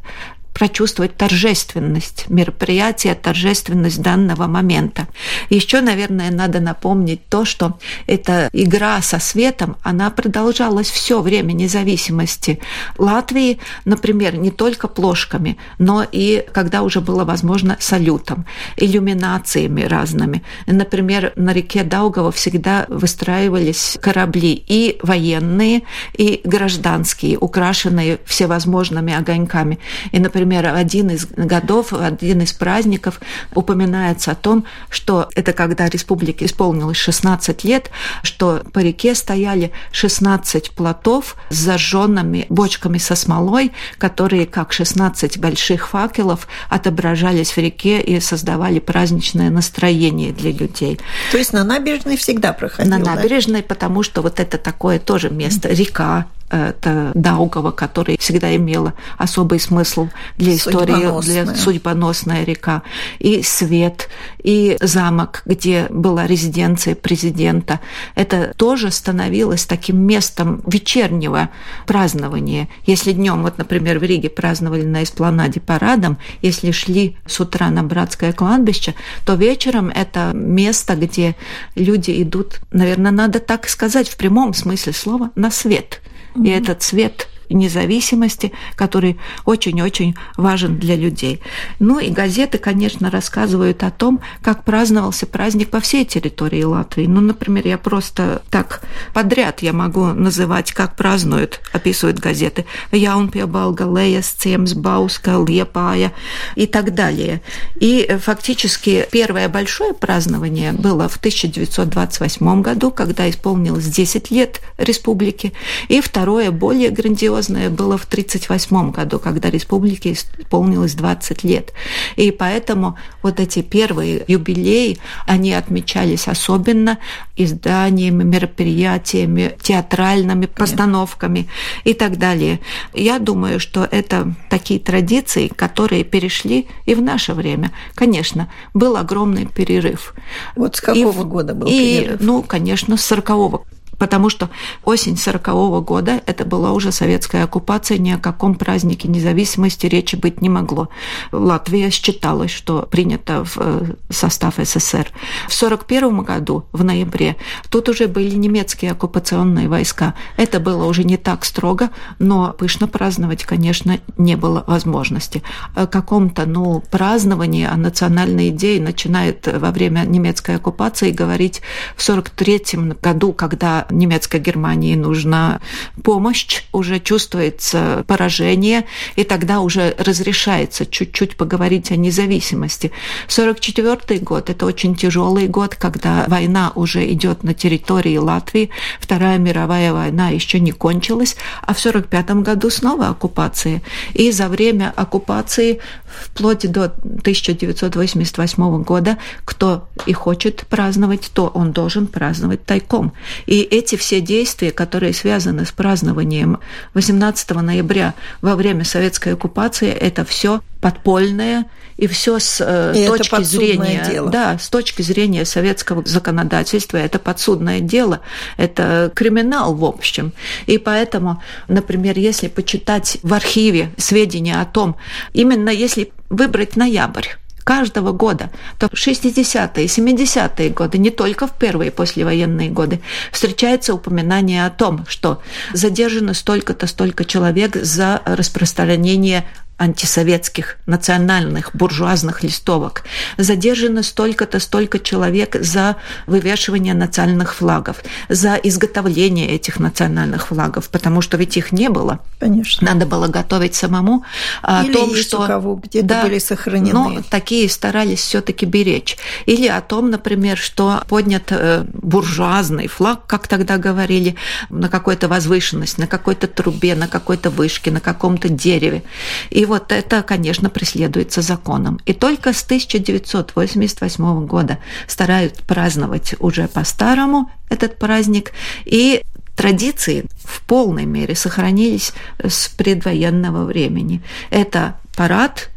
прочувствовать 0.54 1.16
торжественность 1.16 2.30
мероприятия, 2.30 3.14
торжественность 3.14 4.00
данного 4.00 4.46
момента. 4.46 5.08
Еще, 5.50 5.80
наверное, 5.80 6.30
надо 6.30 6.60
напомнить 6.60 7.28
то, 7.28 7.44
что 7.44 7.78
эта 8.06 8.48
игра 8.52 9.02
со 9.02 9.18
светом, 9.18 9.76
она 9.82 10.10
продолжалась 10.10 10.88
все 10.88 11.20
время 11.20 11.52
независимости 11.52 12.60
Латвии, 12.98 13.58
например, 13.84 14.36
не 14.36 14.52
только 14.52 14.86
плошками, 14.86 15.58
но 15.78 16.06
и 16.10 16.46
когда 16.52 16.82
уже 16.82 17.00
было 17.00 17.24
возможно 17.24 17.76
салютом, 17.80 18.46
иллюминациями 18.76 19.82
разными. 19.82 20.44
Например, 20.66 21.32
на 21.34 21.52
реке 21.52 21.82
Даугава 21.82 22.30
всегда 22.30 22.86
выстраивались 22.88 23.98
корабли 24.00 24.52
и 24.66 24.98
военные, 25.02 25.82
и 26.16 26.40
гражданские, 26.44 27.38
украшенные 27.38 28.20
всевозможными 28.24 29.12
огоньками. 29.12 29.80
И, 30.12 30.20
например, 30.20 30.43
например, 30.44 30.74
один 30.74 31.10
из 31.10 31.26
годов, 31.26 31.92
один 31.92 32.42
из 32.42 32.52
праздников 32.52 33.20
упоминается 33.54 34.32
о 34.32 34.34
том, 34.34 34.64
что 34.90 35.28
это 35.34 35.52
когда 35.52 35.88
республике 35.88 36.44
исполнилось 36.44 36.98
16 36.98 37.64
лет, 37.64 37.90
что 38.22 38.62
по 38.72 38.80
реке 38.80 39.14
стояли 39.14 39.72
16 39.92 40.72
плотов 40.72 41.36
с 41.48 41.56
зажженными 41.56 42.46
бочками 42.50 42.98
со 42.98 43.14
смолой, 43.16 43.72
которые, 43.98 44.46
как 44.46 44.72
16 44.72 45.38
больших 45.38 45.88
факелов, 45.88 46.46
отображались 46.68 47.52
в 47.52 47.58
реке 47.58 48.00
и 48.00 48.20
создавали 48.20 48.80
праздничное 48.80 49.50
настроение 49.50 50.32
для 50.32 50.52
людей. 50.52 51.00
То 51.32 51.38
есть 51.38 51.52
на 51.54 51.64
набережной 51.64 52.16
всегда 52.16 52.52
проходил? 52.52 52.90
На 52.90 52.98
набережной, 52.98 53.62
да? 53.62 53.66
потому 53.68 54.02
что 54.02 54.20
вот 54.20 54.40
это 54.40 54.58
такое 54.58 54.98
тоже 54.98 55.30
место, 55.30 55.68
река, 55.70 56.26
это 56.50 57.12
Даугава, 57.14 57.70
которая 57.70 58.16
всегда 58.18 58.54
имела 58.54 58.94
особый 59.18 59.58
смысл 59.58 60.08
для 60.36 60.54
истории, 60.54 61.22
для 61.22 61.54
судьбоносная 61.54 62.44
река, 62.44 62.82
и 63.18 63.42
Свет, 63.42 64.08
и 64.42 64.76
замок, 64.80 65.42
где 65.46 65.86
была 65.90 66.26
резиденция 66.26 66.94
президента. 66.94 67.80
Это 68.14 68.52
тоже 68.56 68.90
становилось 68.90 69.64
таким 69.64 69.98
местом 70.06 70.62
вечернего 70.66 71.50
празднования. 71.86 72.68
Если 72.86 73.12
днем, 73.12 73.42
вот, 73.42 73.58
например, 73.58 73.98
в 73.98 74.02
Риге 74.02 74.30
праздновали 74.30 74.84
на 74.84 75.02
эспланаде 75.02 75.60
парадом, 75.60 76.18
если 76.42 76.70
шли 76.70 77.16
с 77.26 77.40
утра 77.40 77.70
на 77.70 77.82
братское 77.82 78.32
кладбище, 78.32 78.94
то 79.24 79.34
вечером 79.34 79.88
это 79.88 80.32
место, 80.34 80.94
где 80.94 81.36
люди 81.74 82.22
идут, 82.22 82.60
наверное, 82.70 83.12
надо 83.12 83.40
так 83.40 83.68
сказать 83.68 84.08
в 84.08 84.16
прямом 84.16 84.54
смысле 84.54 84.92
слова, 84.92 85.30
на 85.34 85.50
свет– 85.50 86.00
и 86.42 86.48
этот 86.48 86.82
цвет 86.82 87.28
независимости, 87.50 88.52
который 88.74 89.18
очень-очень 89.44 90.14
важен 90.36 90.78
для 90.78 90.96
людей. 90.96 91.40
Ну 91.78 91.98
и 91.98 92.10
газеты, 92.10 92.58
конечно, 92.58 93.10
рассказывают 93.10 93.82
о 93.82 93.90
том, 93.90 94.20
как 94.42 94.64
праздновался 94.64 95.26
праздник 95.26 95.70
по 95.70 95.80
всей 95.80 96.04
территории 96.04 96.62
Латвии. 96.62 97.06
Ну, 97.06 97.20
например, 97.20 97.66
я 97.66 97.78
просто 97.78 98.42
так 98.50 98.82
подряд 99.12 99.62
я 99.62 99.72
могу 99.72 100.06
называть, 100.06 100.72
как 100.72 100.96
празднуют, 100.96 101.60
описывают 101.72 102.18
газеты. 102.18 102.64
Яунпиебалга, 102.92 103.84
Леяс, 103.84 104.26
Цемс, 104.28 104.74
Бауска, 104.74 105.44
Лепая 105.46 106.12
и 106.56 106.66
так 106.66 106.94
далее. 106.94 107.42
И 107.76 108.16
фактически 108.20 109.06
первое 109.10 109.48
большое 109.48 109.94
празднование 109.94 110.72
было 110.72 111.08
в 111.08 111.16
1928 111.16 112.62
году, 112.62 112.90
когда 112.90 113.28
исполнилось 113.28 113.84
10 113.84 114.30
лет 114.30 114.60
республики, 114.78 115.52
и 115.88 116.00
второе 116.00 116.50
более 116.50 116.90
грандиозное 116.90 117.33
грандиозное 117.34 117.70
было 117.70 117.98
в 117.98 118.04
1938 118.04 118.90
году, 118.90 119.18
когда 119.18 119.50
республике 119.50 120.12
исполнилось 120.12 120.94
20 120.94 121.44
лет. 121.44 121.72
И 122.16 122.30
поэтому 122.30 122.96
вот 123.22 123.40
эти 123.40 123.62
первые 123.62 124.24
юбилеи, 124.28 124.98
они 125.26 125.52
отмечались 125.52 126.28
особенно 126.28 126.98
изданиями, 127.36 128.24
мероприятиями, 128.24 129.56
театральными 129.60 130.46
постановками 130.46 131.48
и 131.84 131.94
так 131.94 132.18
далее. 132.18 132.60
Я 132.92 133.18
думаю, 133.18 133.60
что 133.60 133.88
это 133.90 134.34
такие 134.50 134.80
традиции, 134.80 135.48
которые 135.48 136.04
перешли 136.04 136.66
и 136.86 136.94
в 136.94 137.02
наше 137.02 137.34
время. 137.34 137.72
Конечно, 137.94 138.48
был 138.74 138.96
огромный 138.96 139.46
перерыв. 139.46 140.14
Вот 140.56 140.76
с 140.76 140.80
какого 140.80 141.22
и, 141.22 141.24
года 141.24 141.54
был 141.54 141.66
и, 141.66 142.00
перерыв? 142.00 142.20
Ну, 142.20 142.42
конечно, 142.42 142.96
с 142.96 143.12
40-го 143.12 143.64
потому 143.98 144.28
что 144.28 144.50
осень 144.84 145.16
40 145.16 145.48
-го 145.48 145.80
года 145.82 146.22
это 146.26 146.44
была 146.44 146.72
уже 146.72 146.92
советская 146.92 147.44
оккупация, 147.44 147.98
ни 147.98 148.10
о 148.10 148.18
каком 148.18 148.54
празднике 148.54 149.08
независимости 149.08 149.86
речи 149.86 150.16
быть 150.16 150.40
не 150.40 150.48
могло. 150.48 150.88
Латвия 151.32 151.90
считалась, 151.90 152.50
что 152.50 152.86
принята 152.90 153.44
в 153.44 153.56
э, 153.56 153.94
состав 154.10 154.54
СССР. 154.58 155.08
В 155.48 155.54
41 155.54 156.22
году, 156.22 156.64
в 156.72 156.84
ноябре, 156.84 157.36
тут 157.70 157.88
уже 157.88 158.08
были 158.08 158.34
немецкие 158.34 158.92
оккупационные 158.92 159.68
войска. 159.68 160.14
Это 160.36 160.60
было 160.60 160.84
уже 160.86 161.04
не 161.04 161.16
так 161.16 161.44
строго, 161.44 161.90
но 162.18 162.52
пышно 162.52 162.88
праздновать, 162.88 163.44
конечно, 163.44 163.98
не 164.18 164.36
было 164.36 164.64
возможности. 164.66 165.42
О 165.74 165.86
каком-то, 165.86 166.46
ну, 166.46 166.82
праздновании, 166.90 167.66
о 167.66 167.76
национальной 167.76 168.48
идее 168.48 168.80
начинает 168.80 169.46
во 169.46 169.70
время 169.70 170.00
немецкой 170.06 170.56
оккупации 170.56 171.10
говорить 171.10 171.62
в 171.96 172.02
43 172.02 172.94
году, 173.00 173.32
когда 173.32 173.83
немецкой 173.90 174.40
Германии 174.40 174.94
нужна 174.94 175.60
помощь, 176.02 176.62
уже 176.72 177.00
чувствуется 177.00 178.04
поражение, 178.06 178.84
и 179.16 179.24
тогда 179.24 179.60
уже 179.60 179.94
разрешается 179.98 180.86
чуть-чуть 180.86 181.36
поговорить 181.36 181.90
о 181.90 181.96
независимости. 181.96 182.92
44 183.28 184.20
год– 184.20 184.50
это 184.50 184.66
очень 184.66 184.94
тяжелый 184.94 185.48
год, 185.48 185.74
когда 185.74 186.24
война 186.28 186.72
уже 186.74 187.10
идет 187.10 187.42
на 187.44 187.54
территории 187.54 188.16
Латвии, 188.16 188.70
Вторая 189.00 189.38
мировая 189.38 189.92
война 189.92 190.30
еще 190.30 190.60
не 190.60 190.72
кончилась, 190.72 191.36
а 191.62 191.74
в 191.74 191.80
45 191.80 192.30
году 192.42 192.70
снова 192.70 193.08
оккупация. 193.08 193.82
И 194.12 194.30
за 194.32 194.48
время 194.48 194.92
оккупации 194.96 195.80
вплоть 196.06 196.70
до 196.70 196.84
1988 196.84 198.82
года, 198.82 199.18
кто 199.44 199.88
и 200.06 200.12
хочет 200.12 200.66
праздновать, 200.68 201.30
то 201.34 201.48
он 201.48 201.72
должен 201.72 202.06
праздновать 202.06 202.64
тайком. 202.64 203.12
И 203.46 203.60
эти 203.74 203.96
все 203.96 204.20
действия, 204.20 204.70
которые 204.70 205.12
связаны 205.12 205.66
с 205.66 205.72
празднованием 205.72 206.60
18 206.94 207.50
ноября 207.50 208.14
во 208.40 208.54
время 208.56 208.84
советской 208.84 209.34
оккупации, 209.34 209.90
это 209.90 210.24
все 210.24 210.62
подпольное 210.80 211.66
и 211.96 212.06
все 212.06 212.38
с 212.38 212.60
э, 212.60 212.92
и 212.94 213.06
точки 213.06 213.42
зрения, 213.42 214.06
дело. 214.10 214.30
да, 214.30 214.58
с 214.58 214.68
точки 214.68 215.02
зрения 215.02 215.44
советского 215.44 216.04
законодательства, 216.04 216.98
это 216.98 217.18
подсудное 217.18 217.80
дело, 217.80 218.20
это 218.56 219.10
криминал 219.14 219.74
в 219.74 219.84
общем. 219.84 220.32
И 220.66 220.78
поэтому, 220.78 221.42
например, 221.68 222.18
если 222.18 222.48
почитать 222.48 223.18
в 223.22 223.32
архиве 223.32 223.92
сведения 223.96 224.60
о 224.60 224.64
том, 224.66 224.96
именно 225.32 225.70
если 225.70 226.12
выбрать 226.30 226.76
ноябрь, 226.76 227.28
каждого 227.64 228.12
года, 228.12 228.50
то 228.78 228.88
в 228.88 228.92
60-е, 228.92 229.86
70-е 229.86 230.70
годы, 230.70 230.98
не 230.98 231.10
только 231.10 231.46
в 231.46 231.52
первые 231.52 231.90
послевоенные 231.90 232.70
годы, 232.70 233.00
встречается 233.32 233.94
упоминание 233.94 234.66
о 234.66 234.70
том, 234.70 235.06
что 235.08 235.42
задержано 235.72 236.34
столько-то, 236.34 236.86
столько 236.86 237.24
человек 237.24 237.76
за 237.76 238.22
распространение 238.26 239.46
антисоветских 239.76 240.76
национальных 240.86 241.70
буржуазных 241.74 242.42
листовок. 242.42 243.04
Задержано 243.38 244.02
столько-то, 244.02 244.60
столько 244.60 244.98
человек 244.98 245.56
за 245.60 245.96
вывешивание 246.26 246.94
национальных 246.94 247.54
флагов, 247.54 248.02
за 248.28 248.54
изготовление 248.54 249.48
этих 249.48 249.80
национальных 249.80 250.48
флагов, 250.48 250.88
потому 250.90 251.20
что 251.20 251.36
ведь 251.36 251.56
их 251.56 251.72
не 251.72 251.88
было. 251.88 252.20
Конечно. 252.38 252.86
Надо 252.86 253.06
было 253.06 253.26
готовить 253.26 253.74
самому. 253.74 254.24
О 254.62 254.84
Или 254.84 254.92
том, 254.92 255.14
что 255.16 255.42
у 255.42 255.46
кого 255.46 255.74
где-то 255.74 256.06
да, 256.06 256.22
были 256.22 256.38
сохранены. 256.38 256.92
Но 256.92 257.22
такие 257.28 257.68
старались 257.68 258.20
все-таки 258.20 258.66
беречь. 258.66 259.16
Или 259.46 259.66
о 259.66 259.80
том, 259.80 260.10
например, 260.10 260.56
что 260.56 261.02
поднят 261.08 261.50
э, 261.50 261.84
буржуазный 261.92 262.86
флаг, 262.86 263.26
как 263.26 263.48
тогда 263.48 263.76
говорили, 263.76 264.36
на 264.70 264.88
какой-то 264.88 265.26
возвышенность, 265.26 265.98
на 265.98 266.06
какой-то 266.06 266.46
трубе, 266.46 266.94
на 266.94 267.08
какой-то 267.08 267.50
вышке, 267.50 267.90
на 267.90 268.00
каком-то 268.00 268.48
дереве. 268.48 269.02
И 269.50 269.63
вот 269.64 269.92
это, 269.92 270.22
конечно, 270.22 270.70
преследуется 270.70 271.42
законом. 271.42 272.00
И 272.06 272.12
только 272.12 272.52
с 272.52 272.62
1988 272.64 274.46
года 274.46 274.78
стараются 275.06 275.62
праздновать 275.64 276.34
уже 276.40 276.68
по-старому 276.68 277.50
этот 277.68 277.98
праздник. 277.98 278.52
И 278.84 279.22
традиции 279.56 280.26
в 280.44 280.62
полной 280.62 281.06
мере 281.06 281.34
сохранились 281.34 282.12
с 282.42 282.68
предвоенного 282.68 283.64
времени. 283.64 284.22
Это 284.50 284.96
парад, 285.16 285.70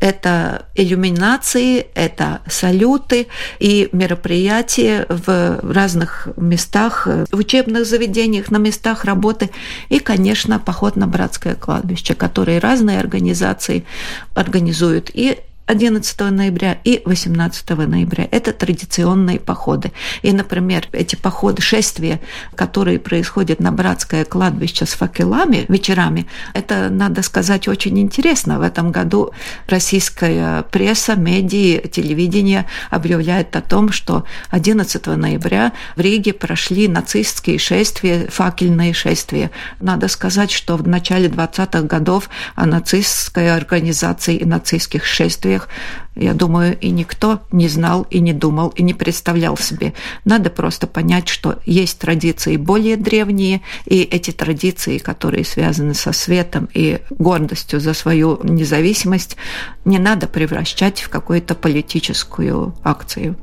это 0.00 0.66
иллюминации, 0.74 1.86
это 1.94 2.42
салюты 2.46 3.28
и 3.58 3.88
мероприятия 3.92 5.06
в 5.08 5.60
разных 5.62 6.28
местах, 6.36 7.06
в 7.06 7.36
учебных 7.36 7.86
заведениях, 7.86 8.50
на 8.50 8.58
местах 8.58 9.04
работы. 9.04 9.50
И, 9.88 9.98
конечно, 9.98 10.58
поход 10.58 10.96
на 10.96 11.06
братское 11.06 11.54
кладбище, 11.54 12.14
которые 12.14 12.58
разные 12.58 12.98
организации 12.98 13.84
организуют. 14.34 15.10
И 15.14 15.38
11 15.66 16.20
ноября 16.30 16.78
и 16.84 17.00
18 17.04 17.70
ноября. 17.70 18.28
Это 18.30 18.52
традиционные 18.52 19.40
походы. 19.40 19.92
И, 20.22 20.30
например, 20.32 20.88
эти 20.92 21.16
походы, 21.16 21.62
шествия, 21.62 22.20
которые 22.54 22.98
происходят 22.98 23.60
на 23.60 23.72
братское 23.72 24.24
кладбище 24.26 24.84
с 24.84 24.90
факелами 24.90 25.64
вечерами, 25.68 26.26
это, 26.52 26.90
надо 26.90 27.22
сказать, 27.22 27.66
очень 27.66 27.98
интересно. 27.98 28.58
В 28.58 28.62
этом 28.62 28.92
году 28.92 29.30
российская 29.66 30.62
пресса, 30.64 31.16
медиа, 31.16 31.88
телевидение 31.88 32.66
объявляют 32.90 33.56
о 33.56 33.62
том, 33.62 33.90
что 33.90 34.24
11 34.50 35.06
ноября 35.06 35.72
в 35.96 36.00
Риге 36.00 36.34
прошли 36.34 36.88
нацистские 36.88 37.58
шествия, 37.58 38.26
факельные 38.28 38.92
шествия. 38.92 39.50
Надо 39.80 40.08
сказать, 40.08 40.50
что 40.50 40.76
в 40.76 40.86
начале 40.86 41.28
20-х 41.28 41.82
годов 41.82 42.28
о 42.54 42.66
нацистской 42.66 43.54
организации 43.54 44.36
и 44.36 44.44
нацистских 44.44 45.06
шествиях 45.06 45.53
условиях, 45.54 45.68
я 46.16 46.32
думаю, 46.32 46.78
и 46.78 46.90
никто 46.90 47.40
не 47.50 47.68
знал, 47.68 48.06
и 48.10 48.20
не 48.20 48.32
думал, 48.32 48.68
и 48.68 48.82
не 48.82 48.94
представлял 48.94 49.56
себе. 49.56 49.92
Надо 50.24 50.50
просто 50.50 50.86
понять, 50.86 51.28
что 51.28 51.58
есть 51.66 51.98
традиции 51.98 52.56
более 52.56 52.96
древние, 52.96 53.62
и 53.86 54.02
эти 54.02 54.30
традиции, 54.30 54.98
которые 54.98 55.44
связаны 55.44 55.94
со 55.94 56.12
светом 56.12 56.68
и 56.74 57.00
гордостью 57.10 57.80
за 57.80 57.94
свою 57.94 58.38
независимость, 58.42 59.36
не 59.84 59.98
надо 59.98 60.26
превращать 60.26 61.00
в 61.00 61.08
какую-то 61.08 61.54
политическую 61.54 62.74
акцию. 62.84 63.36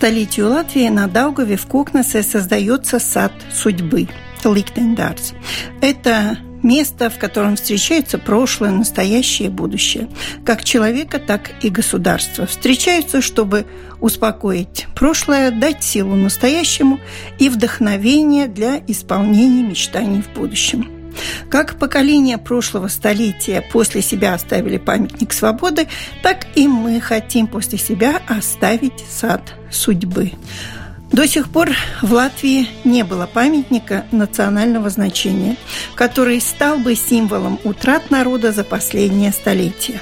Столетию 0.00 0.48
Латвии 0.48 0.88
на 0.88 1.08
Даугаве 1.08 1.58
в 1.58 1.66
Кокнесе 1.66 2.22
создается 2.22 2.98
сад 2.98 3.32
судьбы– 3.52 4.08
Ликтендарс. 4.44 5.34
Это 5.82 6.38
место, 6.62 7.10
в 7.10 7.18
котором 7.18 7.56
встречаются 7.56 8.16
прошлое, 8.16 8.70
настоящее 8.70 9.48
и 9.48 9.50
будущее, 9.50 10.08
как 10.46 10.64
человека, 10.64 11.18
так 11.18 11.50
и 11.62 11.68
государства. 11.68 12.46
Встречаются, 12.46 13.20
чтобы 13.20 13.66
успокоить 14.00 14.86
прошлое, 14.96 15.50
дать 15.50 15.84
силу 15.84 16.14
настоящему 16.14 16.98
и 17.38 17.50
вдохновение 17.50 18.46
для 18.46 18.78
исполнения 18.86 19.64
мечтаний 19.64 20.22
в 20.22 20.32
будущем. 20.32 20.99
Как 21.50 21.78
поколения 21.78 22.38
прошлого 22.38 22.88
столетия 22.88 23.62
после 23.72 24.02
себя 24.02 24.34
оставили 24.34 24.78
памятник 24.78 25.32
свободы, 25.32 25.88
так 26.22 26.46
и 26.54 26.68
мы 26.68 27.00
хотим 27.00 27.46
после 27.46 27.78
себя 27.78 28.20
оставить 28.28 29.04
сад 29.10 29.42
судьбы. 29.70 30.32
До 31.12 31.26
сих 31.26 31.50
пор 31.50 31.70
в 32.02 32.12
Латвии 32.12 32.68
не 32.84 33.02
было 33.02 33.26
памятника 33.26 34.06
национального 34.12 34.90
значения, 34.90 35.56
который 35.96 36.40
стал 36.40 36.78
бы 36.78 36.94
символом 36.94 37.58
утрат 37.64 38.10
народа 38.10 38.52
за 38.52 38.62
последнее 38.62 39.32
столетие. 39.32 40.00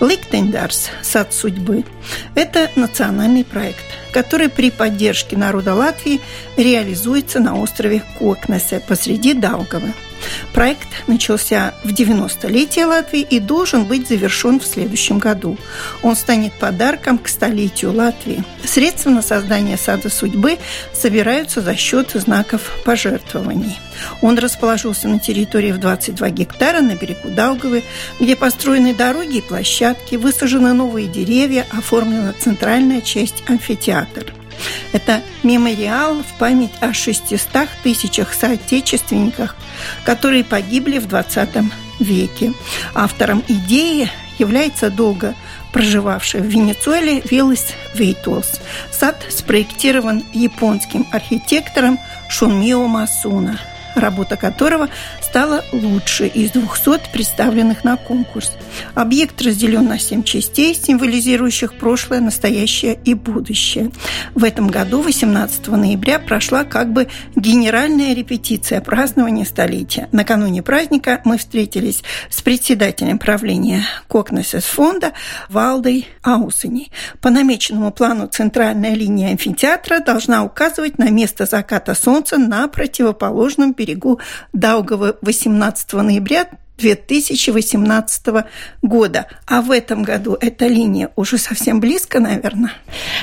Ликтендарс 0.00 0.90
«Сад 1.02 1.32
судьбы»– 1.32 1.84
это 2.34 2.68
национальный 2.74 3.44
проект, 3.44 3.84
который 4.12 4.48
при 4.48 4.72
поддержке 4.72 5.36
народа 5.36 5.74
Латвии 5.74 6.20
реализуется 6.56 7.38
на 7.38 7.56
острове 7.56 8.02
Кокнесе 8.18 8.80
посреди 8.80 9.34
Даугава– 9.34 9.92
Проект 10.52 10.88
начался 11.06 11.74
в 11.84 11.88
90-летие 11.88 12.86
Латвии 12.86 13.20
и 13.20 13.40
должен 13.40 13.84
быть 13.84 14.08
завершен 14.08 14.60
в 14.60 14.66
следующем 14.66 15.18
году. 15.18 15.56
Он 16.02 16.16
станет 16.16 16.52
подарком 16.54 17.18
к 17.18 17.28
столетию 17.28 17.92
Латвии. 17.92 18.44
Средства 18.64 19.10
на 19.10 19.22
создание 19.22 19.76
сада 19.76 20.10
судьбы 20.10 20.58
собираются 20.92 21.60
за 21.60 21.76
счет 21.76 22.10
знаков 22.14 22.72
пожертвований. 22.84 23.78
Он 24.22 24.38
расположился 24.38 25.08
на 25.08 25.18
территории 25.18 25.72
в 25.72 25.78
22 25.78 26.30
гектара 26.30 26.80
на 26.80 26.94
берегу 26.94 27.30
Даугавы, 27.30 27.82
где 28.20 28.36
построены 28.36 28.94
дороги 28.94 29.38
и 29.38 29.42
площадки, 29.42 30.16
высажены 30.16 30.72
новые 30.72 31.08
деревья, 31.08 31.66
оформлена 31.70 32.34
центральная 32.38 33.00
часть 33.00 33.42
амфитеатра. 33.48 34.37
Это 34.92 35.22
мемориал 35.42 36.22
в 36.22 36.38
память 36.38 36.72
о 36.80 36.92
600 36.92 37.68
тысячах 37.82 38.32
соотечественниках, 38.32 39.56
которые 40.04 40.44
погибли 40.44 40.98
в 40.98 41.06
20 41.06 41.48
веке. 42.00 42.52
Автором 42.94 43.44
идеи 43.48 44.10
является 44.38 44.90
долго 44.90 45.34
проживавший 45.72 46.40
в 46.40 46.46
Венесуэле 46.46 47.22
Виллис 47.28 47.74
Вейтулс. 47.94 48.60
Сад 48.90 49.26
спроектирован 49.28 50.24
японским 50.32 51.06
архитектором 51.12 51.98
Шунмио 52.28 52.86
Масуна– 52.86 53.60
работа 54.00 54.36
которого 54.36 54.88
стала 55.20 55.64
лучшей 55.72 56.28
из 56.28 56.52
200 56.52 57.12
представленных 57.12 57.84
на 57.84 57.96
конкурс. 57.96 58.52
Объект 58.94 59.40
разделен 59.42 59.86
на 59.86 59.98
семь 59.98 60.22
частей, 60.22 60.74
символизирующих 60.74 61.74
прошлое, 61.74 62.20
настоящее 62.20 62.98
и 63.04 63.14
будущее. 63.14 63.90
В 64.34 64.44
этом 64.44 64.68
году, 64.68 65.02
18 65.02 65.68
ноября, 65.68 66.18
прошла 66.18 66.64
как 66.64 66.92
бы 66.92 67.08
генеральная 67.36 68.14
репетиция 68.14 68.80
празднования 68.80 69.44
столетия. 69.44 70.08
Накануне 70.12 70.62
праздника 70.62 71.20
мы 71.24 71.38
встретились 71.38 72.02
с 72.30 72.40
председателем 72.40 73.18
правления 73.18 73.82
Кокнесес 74.08 74.64
фонда 74.64 75.12
Валдой 75.48 76.08
Аусеней. 76.22 76.90
По 77.20 77.30
намеченному 77.30 77.92
плану 77.92 78.26
центральная 78.26 78.94
линия 78.94 79.30
амфитеатра 79.30 80.00
должна 80.00 80.44
указывать 80.44 80.98
на 80.98 81.10
место 81.10 81.46
заката 81.46 81.94
солнца 81.94 82.38
на 82.38 82.68
противоположном 82.68 83.72
берегу 83.72 83.87
Даугава 84.52 85.16
18 85.22 85.92
ноября 85.94 86.48
2018 86.78 88.44
года. 88.82 89.26
А 89.46 89.62
в 89.62 89.70
этом 89.70 90.02
году 90.02 90.36
эта 90.40 90.66
линия 90.66 91.10
уже 91.16 91.36
совсем 91.36 91.80
близко, 91.80 92.20
наверное. 92.20 92.72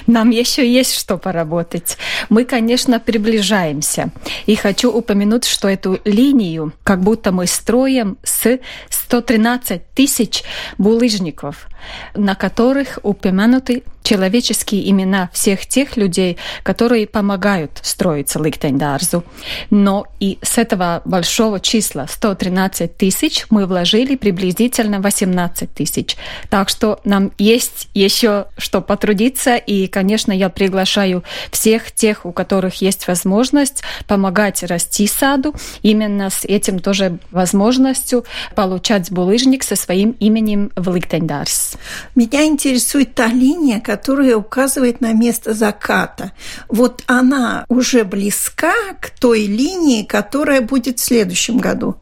Нам 0.07 0.29
еще 0.29 0.69
есть 0.69 0.93
что 0.93 1.17
поработать. 1.17 1.97
Мы, 2.29 2.43
конечно, 2.43 2.99
приближаемся. 2.99 4.09
И 4.45 4.55
хочу 4.55 4.91
упомянуть, 4.91 5.45
что 5.45 5.69
эту 5.69 5.99
линию 6.03 6.73
как 6.83 7.01
будто 7.01 7.31
мы 7.31 7.47
строим 7.47 8.17
с 8.23 8.59
113 8.89 9.81
тысяч 9.93 10.43
булыжников, 10.77 11.67
на 12.13 12.35
которых 12.35 12.99
упомянуты 13.03 13.83
человеческие 14.05 14.89
имена 14.89 15.29
всех 15.33 15.65
тех 15.65 15.97
людей, 15.97 16.37
которые 16.63 17.07
помогают 17.07 17.79
строиться 17.81 18.39
Ликтендарзу. 18.39 19.25
Но 19.71 20.05
и 20.19 20.37
с 20.41 20.57
этого 20.57 21.01
большого 21.05 21.59
числа 21.59 22.07
113 22.07 22.95
тысяч 22.95 23.45
мы 23.49 23.65
вложили 23.65 24.15
приблизительно 24.15 25.01
18 25.01 25.73
тысяч. 25.73 26.15
Так 26.49 26.69
что 26.69 26.99
нам 27.03 27.31
есть 27.37 27.89
еще 27.93 28.45
что 28.57 28.81
потрудиться, 28.81 29.55
и, 29.55 29.87
конечно, 29.87 30.31
я 30.31 30.49
приглашаю 30.49 31.23
всех 31.51 31.91
тех, 31.91 32.25
у 32.25 32.31
которых 32.31 32.81
есть 32.81 33.07
возможность 33.07 33.81
помогать 34.07 34.61
расти 34.63 35.07
саду, 35.07 35.55
именно 35.81 36.29
с 36.29 36.45
этим 36.45 36.79
тоже 36.79 37.17
возможностью 37.31 38.23
получать 38.53 39.11
булыжник 39.11 39.63
со 39.63 39.75
своим 39.75 40.11
именем 40.19 40.71
в 40.75 40.93
Ликтендарс. 40.93 41.74
Меня 42.15 42.45
интересует 42.45 43.15
та 43.15 43.27
линия, 43.27 43.79
которая 43.79 44.35
указывает 44.35 45.01
на 45.01 45.13
место 45.13 45.53
заката. 45.53 46.31
Вот 46.67 47.03
она 47.07 47.65
уже 47.69 48.03
близка 48.03 48.73
к 48.99 49.09
той 49.09 49.45
линии, 49.45 50.03
которая 50.03 50.61
будет 50.61 50.99
в 50.99 51.03
следующем 51.03 51.57
году. 51.57 51.97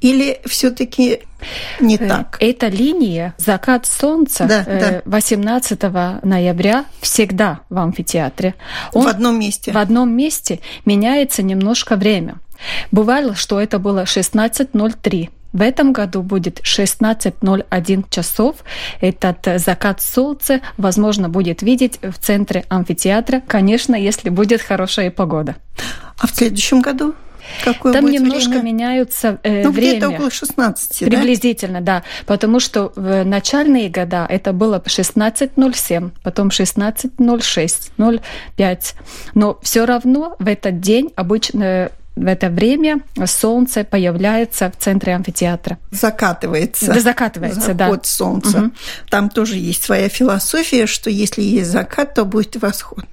Или 0.00 0.40
все-таки 0.44 1.22
не 1.80 1.96
э, 1.96 2.06
так? 2.06 2.36
Эта 2.40 2.68
линия 2.68 3.34
«Закат 3.36 3.84
солнца» 3.84 4.44
да, 4.44 5.02
18 5.04 5.72
э, 5.72 5.90
да. 5.90 6.20
ноября 6.22 6.84
всегда 7.00 7.60
в 7.68 7.78
амфитеатре. 7.78 8.54
Он 8.92 9.04
в 9.04 9.08
одном 9.08 9.38
месте? 9.40 9.72
В 9.72 9.76
одном 9.76 10.10
месте 10.14 10.60
меняется 10.84 11.42
немножко 11.42 11.96
время. 11.96 12.36
Бывало, 12.92 13.34
что 13.34 13.60
это 13.60 13.78
было 13.78 14.04
16.03 14.04 15.30
в 15.52 15.62
этом 15.62 15.92
году 15.92 16.22
будет 16.22 16.60
16.01 16.60 18.04
часов. 18.10 18.56
Этот 19.00 19.46
э, 19.46 19.58
закат 19.58 20.02
солнца, 20.02 20.60
возможно, 20.76 21.28
будет 21.28 21.62
видеть 21.62 21.98
в 22.02 22.18
центре 22.18 22.64
амфитеатра, 22.68 23.42
конечно, 23.46 23.94
если 23.94 24.28
будет 24.28 24.60
хорошая 24.60 25.10
погода. 25.10 25.56
А 26.18 26.26
в 26.26 26.30
следующем 26.30 26.80
году? 26.80 27.14
Какое 27.64 27.92
Там 27.92 28.06
немножко 28.06 28.50
время? 28.50 28.62
меняются 28.62 29.38
э, 29.42 29.64
ну, 29.64 29.70
время. 29.70 29.98
где-то 29.98 30.10
около 30.10 30.30
16, 30.30 30.98
Приблизительно, 31.06 31.80
да? 31.80 32.00
да. 32.00 32.04
Потому 32.26 32.60
что 32.60 32.92
в 32.94 33.24
начальные 33.24 33.88
года 33.88 34.26
это 34.28 34.52
было 34.52 34.78
16.07, 34.84 36.10
потом 36.22 36.48
16.06, 36.48 38.22
05. 38.56 38.94
Но 39.34 39.58
все 39.62 39.86
равно 39.86 40.36
в 40.38 40.46
этот 40.46 40.80
день 40.80 41.10
обычно 41.16 41.90
в 42.18 42.26
это 42.26 42.50
время 42.50 43.00
солнце 43.26 43.84
появляется 43.84 44.70
в 44.70 44.76
центре 44.76 45.14
амфитеатра. 45.14 45.78
Закатывается. 45.90 46.92
Да, 46.92 47.00
закатывается, 47.00 47.60
Заход 47.60 48.02
да. 48.02 48.08
солнца. 48.08 48.58
Угу. 48.58 48.70
Там 49.10 49.30
тоже 49.30 49.56
есть 49.56 49.82
своя 49.82 50.08
философия, 50.08 50.86
что 50.86 51.10
если 51.10 51.42
есть 51.42 51.70
закат, 51.70 52.14
то 52.14 52.24
будет 52.24 52.56
восход. 52.56 53.06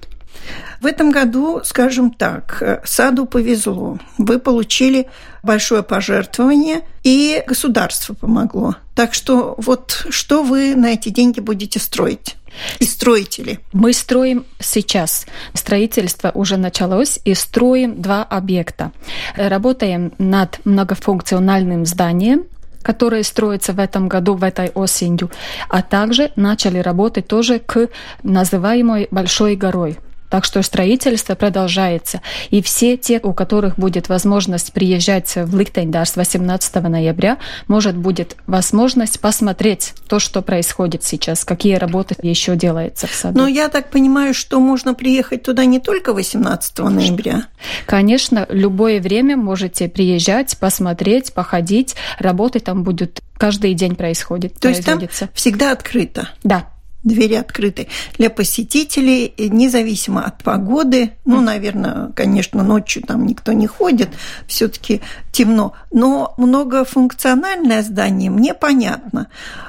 В 0.80 0.86
этом 0.86 1.10
году, 1.10 1.60
скажем 1.64 2.10
так, 2.10 2.82
саду 2.84 3.26
повезло. 3.26 3.98
Вы 4.18 4.38
получили 4.38 5.08
большое 5.42 5.82
пожертвование, 5.82 6.82
и 7.02 7.42
государство 7.46 8.14
помогло. 8.14 8.76
Так 8.94 9.14
что 9.14 9.54
вот 9.58 10.06
что 10.10 10.42
вы 10.42 10.74
на 10.74 10.92
эти 10.92 11.08
деньги 11.08 11.40
будете 11.40 11.78
строить? 11.78 12.36
И 12.78 12.84
строите 12.84 13.42
ли? 13.42 13.58
Мы 13.72 13.92
строим 13.92 14.44
сейчас. 14.58 15.26
Строительство 15.54 16.30
уже 16.34 16.56
началось 16.56 17.18
и 17.24 17.34
строим 17.34 18.00
два 18.00 18.22
объекта. 18.22 18.92
Работаем 19.36 20.12
над 20.18 20.60
многофункциональным 20.64 21.86
зданием, 21.86 22.44
которое 22.82 23.22
строится 23.24 23.72
в 23.72 23.80
этом 23.80 24.08
году, 24.08 24.34
в 24.34 24.44
этой 24.44 24.68
осенью, 24.68 25.30
а 25.68 25.82
также 25.82 26.30
начали 26.36 26.78
работать 26.78 27.26
тоже 27.26 27.58
к 27.58 27.88
называемой 28.22 29.08
Большой 29.10 29.56
горой. 29.56 29.98
Так 30.36 30.44
что 30.44 30.60
строительство 30.60 31.34
продолжается. 31.34 32.20
И 32.50 32.60
все 32.60 32.98
те, 32.98 33.20
у 33.22 33.32
которых 33.32 33.78
будет 33.78 34.10
возможность 34.10 34.70
приезжать 34.74 35.34
в 35.34 35.58
Ликтендарс 35.58 36.14
18 36.16 36.74
ноября, 36.74 37.38
может 37.68 37.96
будет 37.96 38.36
возможность 38.46 39.18
посмотреть 39.18 39.94
то, 40.10 40.18
что 40.18 40.42
происходит 40.42 41.02
сейчас, 41.04 41.46
какие 41.46 41.76
работы 41.76 42.16
еще 42.20 42.54
делаются 42.54 43.06
в 43.06 43.14
саду. 43.14 43.38
Но 43.38 43.46
я 43.46 43.70
так 43.70 43.88
понимаю, 43.88 44.34
что 44.34 44.60
можно 44.60 44.92
приехать 44.92 45.42
туда 45.42 45.64
не 45.64 45.80
только 45.80 46.12
18 46.12 46.78
ноября. 46.80 47.46
Конечно, 47.86 48.46
любое 48.50 49.00
время 49.00 49.38
можете 49.38 49.88
приезжать, 49.88 50.58
посмотреть, 50.58 51.32
походить. 51.32 51.96
Работы 52.18 52.60
там 52.60 52.82
будут 52.82 53.22
каждый 53.38 53.72
день 53.72 53.94
происходит. 53.94 54.60
То 54.60 54.68
есть 54.68 54.84
там 54.84 55.00
всегда 55.32 55.72
открыто? 55.72 56.28
Да 56.44 56.66
двери 57.06 57.34
открыты 57.34 57.88
для 58.18 58.28
посетителей, 58.28 59.32
независимо 59.38 60.24
от 60.24 60.42
погоды. 60.42 61.12
Ну, 61.24 61.40
наверное, 61.40 62.12
конечно, 62.14 62.62
ночью 62.62 63.02
там 63.02 63.26
никто 63.26 63.52
не 63.52 63.66
ходит, 63.66 64.10
все-таки 64.46 65.00
темно. 65.32 65.72
Но 65.92 66.34
многофункциональное 66.36 67.82
здание 67.82 68.30
мне 68.30 68.52
понятно. 68.52 69.28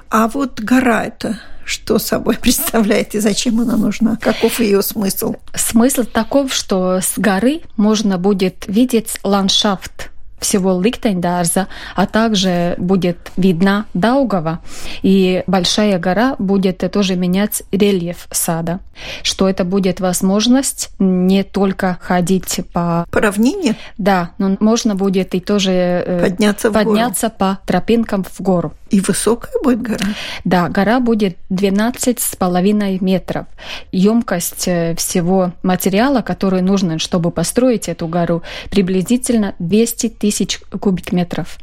А 0.09 0.27
вот 0.27 0.59
гора 0.59 1.05
это 1.05 1.39
что 1.63 1.99
собой 1.99 2.37
представляет 2.41 3.13
и 3.13 3.19
зачем 3.19 3.59
она 3.59 3.77
нужна? 3.77 4.17
Каков 4.17 4.59
ее 4.59 4.81
смысл? 4.81 5.35
Смысл 5.53 6.03
таков, 6.03 6.53
что 6.53 7.01
с 7.01 7.13
горы 7.17 7.61
можно 7.75 8.17
будет 8.17 8.65
видеть 8.67 9.19
ландшафт 9.23 10.09
всего 10.39 10.79
Ликтендарза, 10.79 11.67
а 11.95 12.05
также 12.05 12.75
будет 12.77 13.31
видна 13.37 13.85
Даугава, 13.93 14.59
и 15.01 15.43
Большая 15.47 15.97
гора 15.99 16.35
будет 16.37 16.83
тоже 16.91 17.15
менять 17.15 17.63
рельеф 17.71 18.27
сада, 18.31 18.79
что 19.23 19.49
это 19.49 19.63
будет 19.63 19.99
возможность 19.99 20.91
не 20.99 21.43
только 21.43 21.97
ходить 22.01 22.61
по... 22.71 23.05
По 23.11 23.19
равнине? 23.19 23.75
Да, 23.97 24.31
но 24.37 24.55
можно 24.59 24.95
будет 24.95 25.33
и 25.33 25.39
тоже 25.39 25.71
э, 25.71 26.21
подняться, 26.21 26.71
подняться 26.71 27.29
по 27.29 27.59
тропинкам 27.65 28.23
в 28.23 28.41
гору. 28.41 28.73
И 28.89 29.01
высокая 29.01 29.51
будет 29.63 29.81
гора? 29.81 30.05
Да, 30.45 30.69
гора 30.69 30.99
будет 30.99 31.37
12 31.49 32.19
с 32.19 32.35
половиной 32.35 32.99
метров. 33.01 33.47
Емкость 33.91 34.67
э, 34.67 34.95
всего 34.95 35.51
материала, 35.63 36.21
который 36.21 36.61
нужен, 36.61 36.99
чтобы 36.99 37.31
построить 37.31 37.89
эту 37.89 38.07
гору, 38.07 38.43
приблизительно 38.69 39.55
200 39.59 40.09
тысяч 40.09 40.26
кубикметров. 40.79 41.57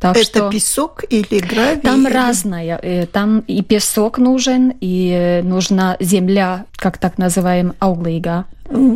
Так 0.00 0.16
Это 0.16 0.24
что 0.24 0.50
песок 0.50 1.04
или 1.08 1.40
гравий? 1.40 1.80
Там 1.80 2.06
или... 2.06 2.14
разное. 2.14 2.78
Э, 2.82 3.06
там 3.06 3.40
и 3.40 3.62
песок 3.62 4.18
нужен, 4.18 4.72
и 4.80 5.10
э, 5.10 5.42
нужна 5.42 5.96
земля, 6.00 6.66
как 6.76 6.98
так 6.98 7.18
называем, 7.18 7.74
ауглига. 7.78 8.46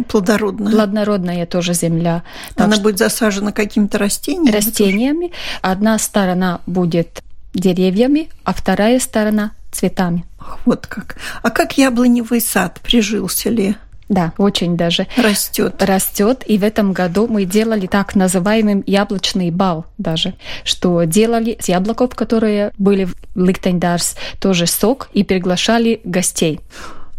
Плодородная. 0.09 0.73
Плодородная 0.73 1.47
тоже 1.47 1.75
земля. 1.75 2.23
Так 2.55 2.67
Она 2.67 2.75
что... 2.75 2.83
будет 2.83 2.99
засажена 2.99 3.53
какими-то 3.53 3.99
растениями? 3.99 4.55
Растениями. 4.55 5.33
Одна 5.61 5.99
сторона 5.99 6.61
будет 6.67 7.23
деревьями, 7.55 8.29
а 8.45 8.53
вторая 8.53 8.99
сторона 8.99 9.53
цветами. 9.71 10.25
Вот 10.65 10.87
как. 10.87 11.17
А 11.43 11.51
как 11.51 11.77
яблоневый 11.79 12.41
сад 12.41 12.81
прижился 12.83 13.51
ли? 13.51 13.77
Да, 14.09 14.33
очень 14.39 14.77
даже. 14.77 15.07
Растет. 15.17 15.83
Растет. 15.83 16.43
И 16.47 16.57
в 16.59 16.65
этом 16.65 16.93
году 16.93 17.27
мы 17.29 17.45
делали 17.45 17.87
так 17.87 18.15
называемый 18.15 18.83
яблочный 18.87 19.51
бал 19.51 19.87
даже, 19.99 20.35
что 20.65 21.03
делали 21.05 21.59
с 21.61 21.69
яблоков, 21.69 22.15
которые 22.15 22.73
были 22.79 23.05
в 23.05 23.15
Ликтендарс, 23.35 24.17
тоже 24.41 24.67
сок, 24.67 25.11
и 25.13 25.25
приглашали 25.25 26.01
гостей. 26.05 26.61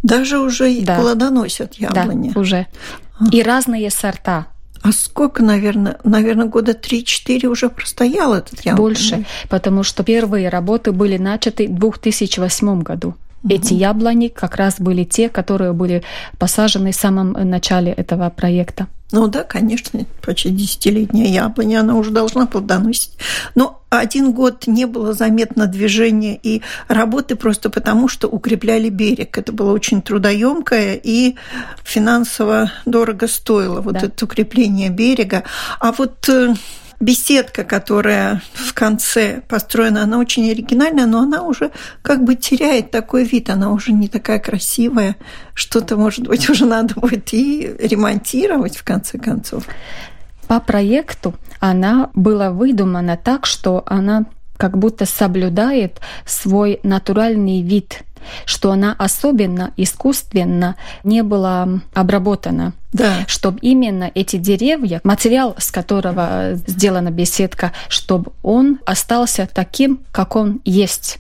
Даже 0.02 0.40
уже 0.40 0.82
да. 0.82 1.00
плодоносят 1.00 1.76
яблони. 1.76 2.32
Да, 2.34 2.40
уже. 2.40 2.68
И 3.32 3.44
разные 3.44 3.90
сорта. 3.92 4.48
А 4.82 4.92
сколько, 4.94 5.44
наверное, 5.44 5.98
наверное, 6.06 6.46
года 6.46 6.72
3-4 6.72 7.48
уже 7.48 7.70
простоял 7.70 8.34
этот 8.34 8.62
яблонь? 8.62 8.94
Больше, 8.94 9.26
потому 9.50 9.84
что 9.84 10.04
первые 10.04 10.48
работы 10.48 10.94
были 10.94 11.18
начаты 11.18 11.68
в 11.68 11.78
2008 11.78 12.82
году. 12.82 13.16
Угу. 13.44 13.54
Эти 13.54 13.74
яблони 13.74 14.28
как 14.28 14.56
раз 14.56 14.80
были 14.80 15.04
те, 15.04 15.30
которые 15.30 15.74
были 15.74 16.04
посажены 16.38 16.92
в 16.92 16.96
самом 16.96 17.32
начале 17.32 17.92
этого 17.92 18.30
проекта. 18.30 18.88
Ну 19.12 19.28
да, 19.28 19.44
конечно, 19.44 20.06
почти 20.22 20.52
десятилетняя 20.52 21.28
яблоня, 21.28 21.80
она 21.80 21.96
уже 21.96 22.12
должна 22.12 22.46
плодоносить. 22.46 23.18
Но 23.56 23.82
один 23.90 24.34
год 24.34 24.68
не 24.68 24.86
было 24.86 25.14
заметно 25.14 25.66
движения 25.66 26.40
и 26.42 26.62
работы 26.88 27.36
просто 27.36 27.72
потому, 27.72 28.08
что 28.08 28.28
укрепляли 28.28 28.90
берег. 28.90 29.36
Это 29.40 29.52
было 29.52 29.72
очень 29.72 30.04
трудоемкое 30.04 31.00
и 31.02 31.36
финансово 31.84 32.72
дорого 32.86 33.28
стоило, 33.28 33.82
вот 33.82 33.94
да. 33.94 34.02
это 34.02 34.26
укрепление 34.26 34.90
берега. 34.90 35.44
А 35.80 35.92
вот 35.92 36.30
э, 36.30 36.54
беседка, 37.00 37.64
которая 37.64 38.42
в 38.54 38.74
конце 38.74 39.42
построена, 39.48 40.04
она 40.04 40.20
очень 40.20 40.50
оригинальная, 40.52 41.06
но 41.06 41.20
она 41.22 41.44
уже 41.44 41.72
как 42.02 42.24
бы 42.24 42.36
теряет 42.36 42.92
такой 42.92 43.24
вид, 43.24 43.50
она 43.50 43.72
уже 43.72 43.92
не 43.92 44.08
такая 44.08 44.40
красивая. 44.40 45.16
Что-то, 45.54 45.96
может 45.98 46.28
быть, 46.28 46.50
уже 46.50 46.66
надо 46.66 46.96
будет 46.96 47.34
и 47.34 47.76
ремонтировать 47.80 48.78
в 48.78 48.84
конце 48.84 49.18
концов. 49.18 49.64
По 50.48 50.60
проекту 50.60 51.36
она 51.60 52.10
была 52.14 52.52
выдумана 52.52 53.18
так, 53.18 53.46
что 53.46 53.84
она 53.86 54.26
как 54.60 54.78
будто 54.78 55.06
соблюдает 55.06 56.00
свой 56.26 56.80
натуральный 56.84 57.62
вид– 57.62 58.04
что 58.46 58.72
она 58.72 58.96
особенно 58.98 59.72
искусственно 59.78 60.76
не 61.04 61.24
была 61.24 61.68
обработана. 61.94 62.74
Да. 62.92 63.24
Чтобы 63.28 63.60
именно 63.62 64.12
эти 64.14 64.36
деревья, 64.38 65.00
материал, 65.04 65.56
с 65.58 65.72
которого 65.72 66.54
сделана 66.68 67.12
беседка, 67.12 67.72
чтобы 67.88 68.32
он 68.44 68.80
остался 68.86 69.48
таким, 69.52 70.02
как 70.12 70.36
он 70.36 70.62
есть. 70.66 71.20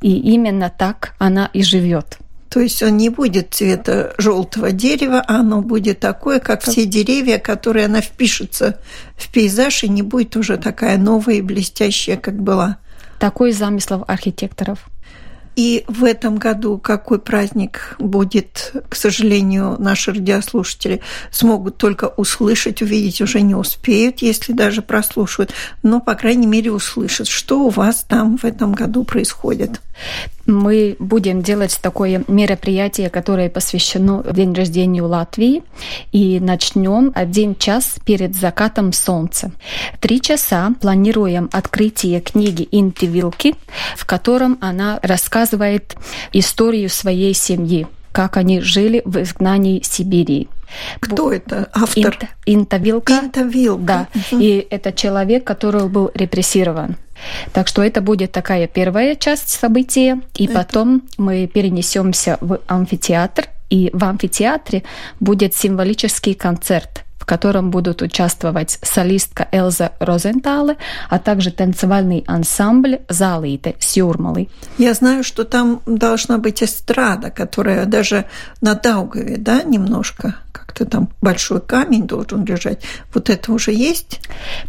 И 0.00 0.16
именно 0.16 0.70
так 0.70 1.14
она 1.18 1.50
и 1.52 1.62
живет. 1.62 2.18
То 2.48 2.60
есть 2.60 2.82
он 2.82 2.96
не 2.96 3.08
будет 3.08 3.54
цвета 3.54 4.14
желтого 4.18 4.72
дерева, 4.72 5.22
а 5.26 5.40
оно 5.40 5.62
будет 5.62 6.00
такое, 6.00 6.38
как 6.38 6.62
все 6.62 6.86
деревья, 6.86 7.38
которые 7.38 7.86
она 7.86 8.00
впишется 8.00 8.78
в 9.16 9.30
пейзаж, 9.32 9.84
и 9.84 9.88
не 9.88 10.02
будет 10.02 10.36
уже 10.36 10.56
такая 10.56 10.96
новая 10.96 11.36
и 11.36 11.42
блестящая, 11.42 12.16
как 12.16 12.40
была. 12.40 12.78
Такой 13.18 13.52
замыслов 13.52 14.02
архитекторов. 14.06 14.86
И 15.56 15.84
в 15.88 16.04
этом 16.04 16.36
году 16.36 16.76
какой 16.76 17.18
праздник 17.18 17.96
будет, 17.98 18.74
к 18.90 18.94
сожалению, 18.94 19.76
наши 19.78 20.12
радиослушатели 20.12 21.00
смогут 21.30 21.78
только 21.78 22.12
услышать, 22.16 22.82
увидеть 22.82 23.22
уже 23.22 23.40
не 23.40 23.54
успеют, 23.54 24.20
если 24.20 24.52
даже 24.52 24.82
прослушают, 24.82 25.54
но, 25.82 26.00
по 26.00 26.14
крайней 26.14 26.46
мере, 26.46 26.70
услышат, 26.70 27.26
что 27.26 27.60
у 27.60 27.70
вас 27.70 28.04
там 28.06 28.36
в 28.36 28.44
этом 28.44 28.74
году 28.74 29.04
происходит. 29.04 29.80
Мы 30.44 30.94
будем 30.98 31.42
делать 31.42 31.76
такое 31.80 32.22
мероприятие, 32.28 33.08
которое 33.08 33.48
посвящено 33.48 34.22
день 34.30 34.52
рождения 34.52 35.02
Латвии, 35.02 35.62
и 36.12 36.38
начнем 36.38 37.12
один 37.14 37.56
час 37.56 37.96
перед 38.04 38.36
закатом 38.36 38.92
солнца. 38.92 39.50
Три 40.00 40.20
часа 40.20 40.70
планируем 40.80 41.48
открытие 41.50 42.20
книги 42.20 42.68
Инти 42.70 43.06
Вилки, 43.06 43.56
в 43.96 44.04
котором 44.04 44.58
она 44.60 45.00
рассказывает 45.02 45.45
историю 46.32 46.88
своей 46.90 47.34
семьи 47.34 47.86
как 48.16 48.38
они 48.38 48.62
жили 48.62 49.02
в 49.04 49.20
изгнании 49.20 49.82
Сибири. 49.84 50.48
Кто 51.00 51.30
это 51.30 51.68
автор? 51.74 52.14
Инта, 52.14 52.28
Интавилка. 52.46 53.12
Интавилка. 53.22 53.82
Да. 53.84 54.08
Угу. 54.14 54.40
И 54.40 54.66
это 54.70 54.90
человек, 54.90 55.44
который 55.44 55.86
был 55.86 56.10
репрессирован. 56.14 56.96
Так 57.52 57.68
что 57.68 57.82
это 57.82 58.00
будет 58.00 58.32
такая 58.32 58.68
первая 58.68 59.16
часть 59.16 59.50
события, 59.50 60.22
и 60.34 60.46
это... 60.46 60.54
потом 60.54 61.02
мы 61.18 61.46
перенесемся 61.46 62.38
в 62.40 62.58
амфитеатр, 62.66 63.48
и 63.68 63.90
в 63.92 64.02
амфитеатре 64.02 64.82
будет 65.20 65.54
символический 65.54 66.32
концерт 66.32 67.04
в 67.26 67.28
котором 67.28 67.72
будут 67.72 68.02
участвовать 68.02 68.78
солистка 68.82 69.48
Элза 69.50 69.90
Розентале, 69.98 70.76
а 71.10 71.18
также 71.18 71.50
танцевальный 71.50 72.22
ансамбль 72.28 73.00
Залиты 73.08 73.74
с 73.80 73.96
Юрмалы. 73.96 74.48
Я 74.78 74.94
знаю, 74.94 75.24
что 75.24 75.42
там 75.42 75.82
должна 75.86 76.38
быть 76.38 76.62
эстрада, 76.62 77.30
которая 77.30 77.84
даже 77.86 78.26
на 78.60 78.74
Даугаве, 78.74 79.38
да, 79.38 79.64
немножко 79.64 80.36
как-то 80.52 80.86
там 80.86 81.08
большой 81.20 81.60
камень 81.60 82.06
должен 82.06 82.44
лежать. 82.44 82.82
Вот 83.12 83.28
это 83.28 83.52
уже 83.52 83.72
есть? 83.72 84.20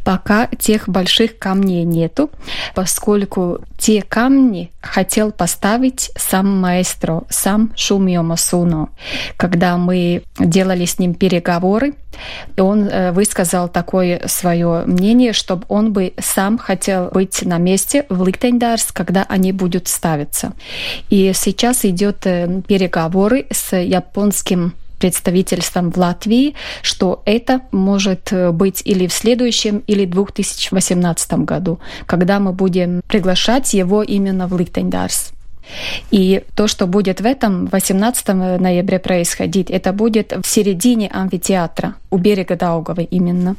Пока 0.03 0.47
тех 0.47 0.89
больших 0.89 1.37
камней 1.37 1.83
нету, 1.83 2.31
поскольку 2.73 3.59
те 3.77 4.01
камни 4.01 4.71
хотел 4.81 5.31
поставить 5.31 6.11
сам 6.15 6.59
маэстро, 6.59 7.23
сам 7.29 7.71
Шумио 7.75 8.23
Масуно. 8.23 8.89
Когда 9.37 9.77
мы 9.77 10.23
делали 10.39 10.85
с 10.85 10.99
ним 10.99 11.13
переговоры, 11.13 11.93
он 12.57 12.87
э, 12.87 13.11
высказал 13.11 13.69
такое 13.69 14.21
свое 14.25 14.83
мнение, 14.85 15.33
чтобы 15.33 15.65
он 15.67 15.93
бы 15.93 16.13
сам 16.19 16.57
хотел 16.57 17.09
быть 17.09 17.45
на 17.45 17.59
месте 17.59 18.05
в 18.09 18.25
Ликтендарс, 18.25 18.91
когда 18.91 19.25
они 19.29 19.51
будут 19.51 19.87
ставиться. 19.87 20.53
И 21.09 21.31
сейчас 21.35 21.85
идет 21.85 22.25
э, 22.25 22.61
переговоры 22.67 23.45
с 23.51 23.77
японским 23.77 24.73
представительством 24.97 25.91
в 25.91 25.97
Латвии, 25.97 26.55
что 26.81 27.21
это 27.25 27.61
может 27.71 28.31
э, 28.31 28.51
быть 28.51 28.81
или 28.85 29.07
в 29.07 29.13
следующем, 29.13 29.83
или 29.87 30.05
в 30.05 30.11
2018 30.11 31.33
году, 31.39 31.79
когда 32.05 32.39
мы 32.39 32.53
будем 32.53 33.01
приглашать 33.07 33.73
его 33.73 34.03
именно 34.03 34.47
в 34.47 34.57
Ликтендарс. 34.57 35.31
И 36.11 36.43
то, 36.55 36.67
что 36.67 36.87
будет 36.87 37.21
в 37.21 37.25
этом 37.25 37.67
18 37.67 38.27
ноября 38.59 38.99
происходить, 38.99 39.69
это 39.69 39.91
будет 39.91 40.31
в 40.31 40.47
середине 40.47 41.09
амфитеатра, 41.09 41.95
у 42.09 42.17
берега 42.17 42.55
Даугавы 42.55 43.03
именно. 43.03 43.55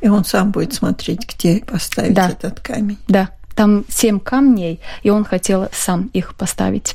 И 0.00 0.08
он 0.08 0.24
сам 0.24 0.50
будет 0.50 0.74
смотреть, 0.74 1.20
где 1.34 1.60
поставить 1.60 2.14
да. 2.14 2.30
этот 2.30 2.60
камень. 2.60 2.98
Да, 3.08 3.30
там 3.54 3.84
семь 3.88 4.18
камней, 4.18 4.80
и 5.02 5.10
он 5.10 5.24
хотел 5.24 5.68
сам 5.72 6.10
их 6.12 6.34
поставить. 6.34 6.94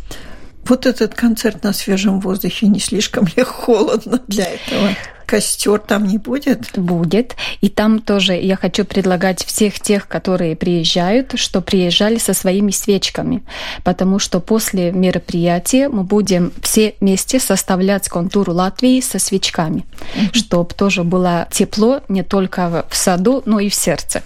Вот 0.67 0.85
этот 0.85 1.13
концерт 1.13 1.63
на 1.63 1.73
свежем 1.73 2.19
воздухе 2.19 2.67
не 2.67 2.79
слишком 2.79 3.25
ли 3.35 3.43
холодно 3.43 4.19
для 4.27 4.45
этого? 4.45 4.89
Костер 5.27 5.79
там 5.79 6.05
не 6.05 6.17
будет? 6.17 6.79
Будет. 6.79 7.35
И 7.59 7.67
там 7.67 7.99
тоже 7.99 8.33
я 8.33 8.55
хочу 8.55 8.85
предлагать 8.85 9.43
всех 9.43 9.79
тех, 9.79 10.07
которые 10.07 10.55
приезжают, 10.55 11.33
что 11.35 11.61
приезжали 11.61 12.17
со 12.17 12.33
своими 12.33 12.71
свечками. 12.71 13.43
Потому 13.83 14.19
что 14.19 14.39
после 14.39 14.93
мероприятия 14.93 15.89
мы 15.89 16.03
будем 16.03 16.53
все 16.63 16.95
вместе 17.01 17.41
составлять 17.41 18.07
контуру 18.07 18.53
Латвии 18.53 19.01
со 19.01 19.19
свечками. 19.19 19.85
Mm-hmm. 20.15 20.33
Чтобы 20.33 20.73
тоже 20.73 21.03
было 21.03 21.47
тепло 21.51 21.99
не 22.07 22.23
только 22.23 22.85
в 22.89 22.95
саду, 22.95 23.43
но 23.45 23.59
и 23.59 23.67
в 23.67 23.75
сердце. 23.75 24.23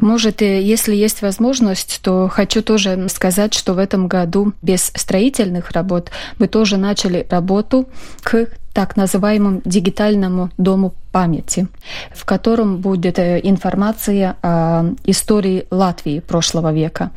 Может, 0.00 0.42
если 0.42 0.94
есть 0.94 1.22
возможность, 1.22 2.00
то 2.02 2.28
хочу 2.28 2.62
тоже 2.62 3.08
сказать, 3.08 3.54
что 3.54 3.74
в 3.74 3.78
этом 3.78 4.08
году 4.08 4.52
без 4.62 4.92
строительных 4.94 5.70
работ 5.72 6.10
мы 6.38 6.48
тоже 6.48 6.76
начали 6.76 7.26
работу 7.30 7.88
к 8.22 8.48
так 8.74 8.96
называемому 8.96 9.62
дигитальному 9.64 10.50
дому 10.58 10.94
памяти, 11.16 11.66
в 12.14 12.26
котором 12.26 12.76
будет 12.76 13.18
э, 13.18 13.40
информация 13.42 14.36
о 14.42 14.84
истории 15.06 15.66
Латвии 15.70 16.20
прошлого 16.20 16.74
века. 16.74 17.10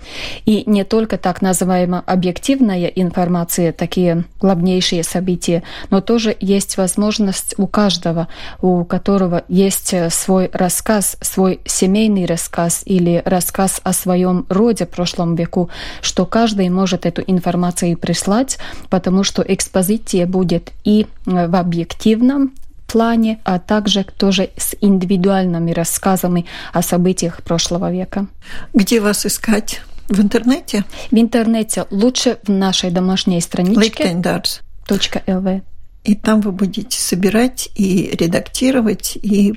И 0.45 0.63
не 0.67 0.85
только 0.85 1.17
так 1.17 1.41
называемая 1.41 2.01
объективная 2.05 2.85
информация, 2.85 3.73
такие 3.73 4.23
главнейшие 4.39 5.03
события, 5.03 5.63
но 5.89 5.99
тоже 5.99 6.33
есть 6.39 6.77
возможность 6.77 7.55
у 7.57 7.67
каждого, 7.67 8.29
у 8.61 8.85
которого 8.85 9.43
есть 9.49 9.93
э, 9.93 10.09
свой 10.09 10.49
рассказ, 10.53 11.17
свой 11.19 11.59
семейный 11.65 12.25
рассказ 12.25 12.83
или 12.85 13.21
рассказ 13.25 13.81
о 13.83 13.91
своем 13.91 14.45
роде 14.47 14.85
прошлом 14.85 15.35
веку, 15.35 15.69
что 16.01 16.25
каждый 16.25 16.69
может 16.69 17.05
эту 17.05 17.21
информацию 17.27 17.97
прислать, 17.97 18.59
потому 18.89 19.25
что 19.25 19.41
экспозиция 19.41 20.25
будет 20.25 20.71
и 20.85 21.05
э, 21.25 21.47
в 21.47 21.55
объективном 21.57 22.53
плане, 22.91 23.39
а 23.43 23.59
также 23.59 24.03
тоже 24.03 24.49
с 24.57 24.75
индивидуальными 24.81 25.71
рассказами 25.71 26.45
о 26.73 26.81
событиях 26.81 27.41
прошлого 27.43 27.91
века. 27.91 28.27
Где 28.73 28.99
вас 28.99 29.25
искать? 29.25 29.81
В 30.09 30.19
интернете? 30.21 30.83
В 31.11 31.15
интернете 31.15 31.85
лучше 31.91 32.39
в 32.43 32.49
нашей 32.49 32.89
домашней 32.91 33.39
страничке. 33.41 34.03
LinkedIn.lv. 34.03 35.61
и 36.03 36.15
там 36.15 36.41
вы 36.41 36.51
будете 36.51 36.99
собирать 36.99 37.69
и 37.75 38.09
редактировать, 38.19 39.17
и 39.21 39.53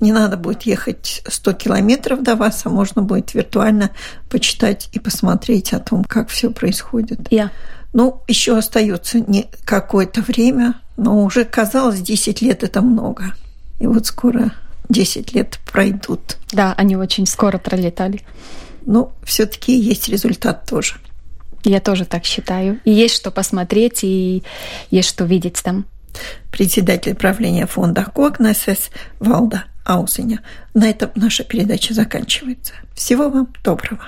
не 0.00 0.12
надо 0.12 0.38
будет 0.38 0.62
ехать 0.62 1.22
100 1.28 1.52
километров 1.52 2.22
до 2.22 2.36
вас, 2.36 2.62
а 2.64 2.70
можно 2.70 3.02
будет 3.02 3.34
виртуально 3.34 3.90
почитать 4.30 4.88
и 4.92 4.98
посмотреть 4.98 5.74
о 5.74 5.80
том, 5.80 6.04
как 6.04 6.28
все 6.28 6.50
происходит. 6.50 7.20
Yeah. 7.30 7.50
Ну, 7.92 8.22
еще 8.28 8.56
остается 8.56 9.20
не 9.20 9.48
какое-то 9.64 10.22
время, 10.22 10.79
но 11.00 11.24
уже 11.24 11.46
казалось, 11.46 12.00
10 12.02 12.42
лет 12.42 12.62
это 12.62 12.82
много. 12.82 13.34
И 13.78 13.86
вот 13.86 14.04
скоро 14.04 14.52
10 14.90 15.32
лет 15.32 15.58
пройдут. 15.72 16.36
Да, 16.52 16.74
они 16.76 16.94
очень 16.94 17.26
скоро 17.26 17.56
пролетали. 17.56 18.20
Но 18.84 19.12
все-таки 19.24 19.72
есть 19.72 20.10
результат 20.10 20.66
тоже. 20.66 20.96
Я 21.64 21.80
тоже 21.80 22.04
так 22.04 22.26
считаю. 22.26 22.80
И 22.84 22.90
есть 22.90 23.14
что 23.14 23.30
посмотреть, 23.30 24.04
и 24.04 24.42
есть 24.90 25.08
что 25.08 25.24
видеть 25.24 25.62
там. 25.62 25.86
Председатель 26.50 27.14
правления 27.14 27.66
фонда 27.66 28.04
Когнесес 28.04 28.90
Валда 29.20 29.64
Аузеня. 29.86 30.42
На 30.74 30.90
этом 30.90 31.12
наша 31.14 31.44
передача 31.44 31.94
заканчивается. 31.94 32.74
Всего 32.94 33.30
вам 33.30 33.48
доброго. 33.64 34.04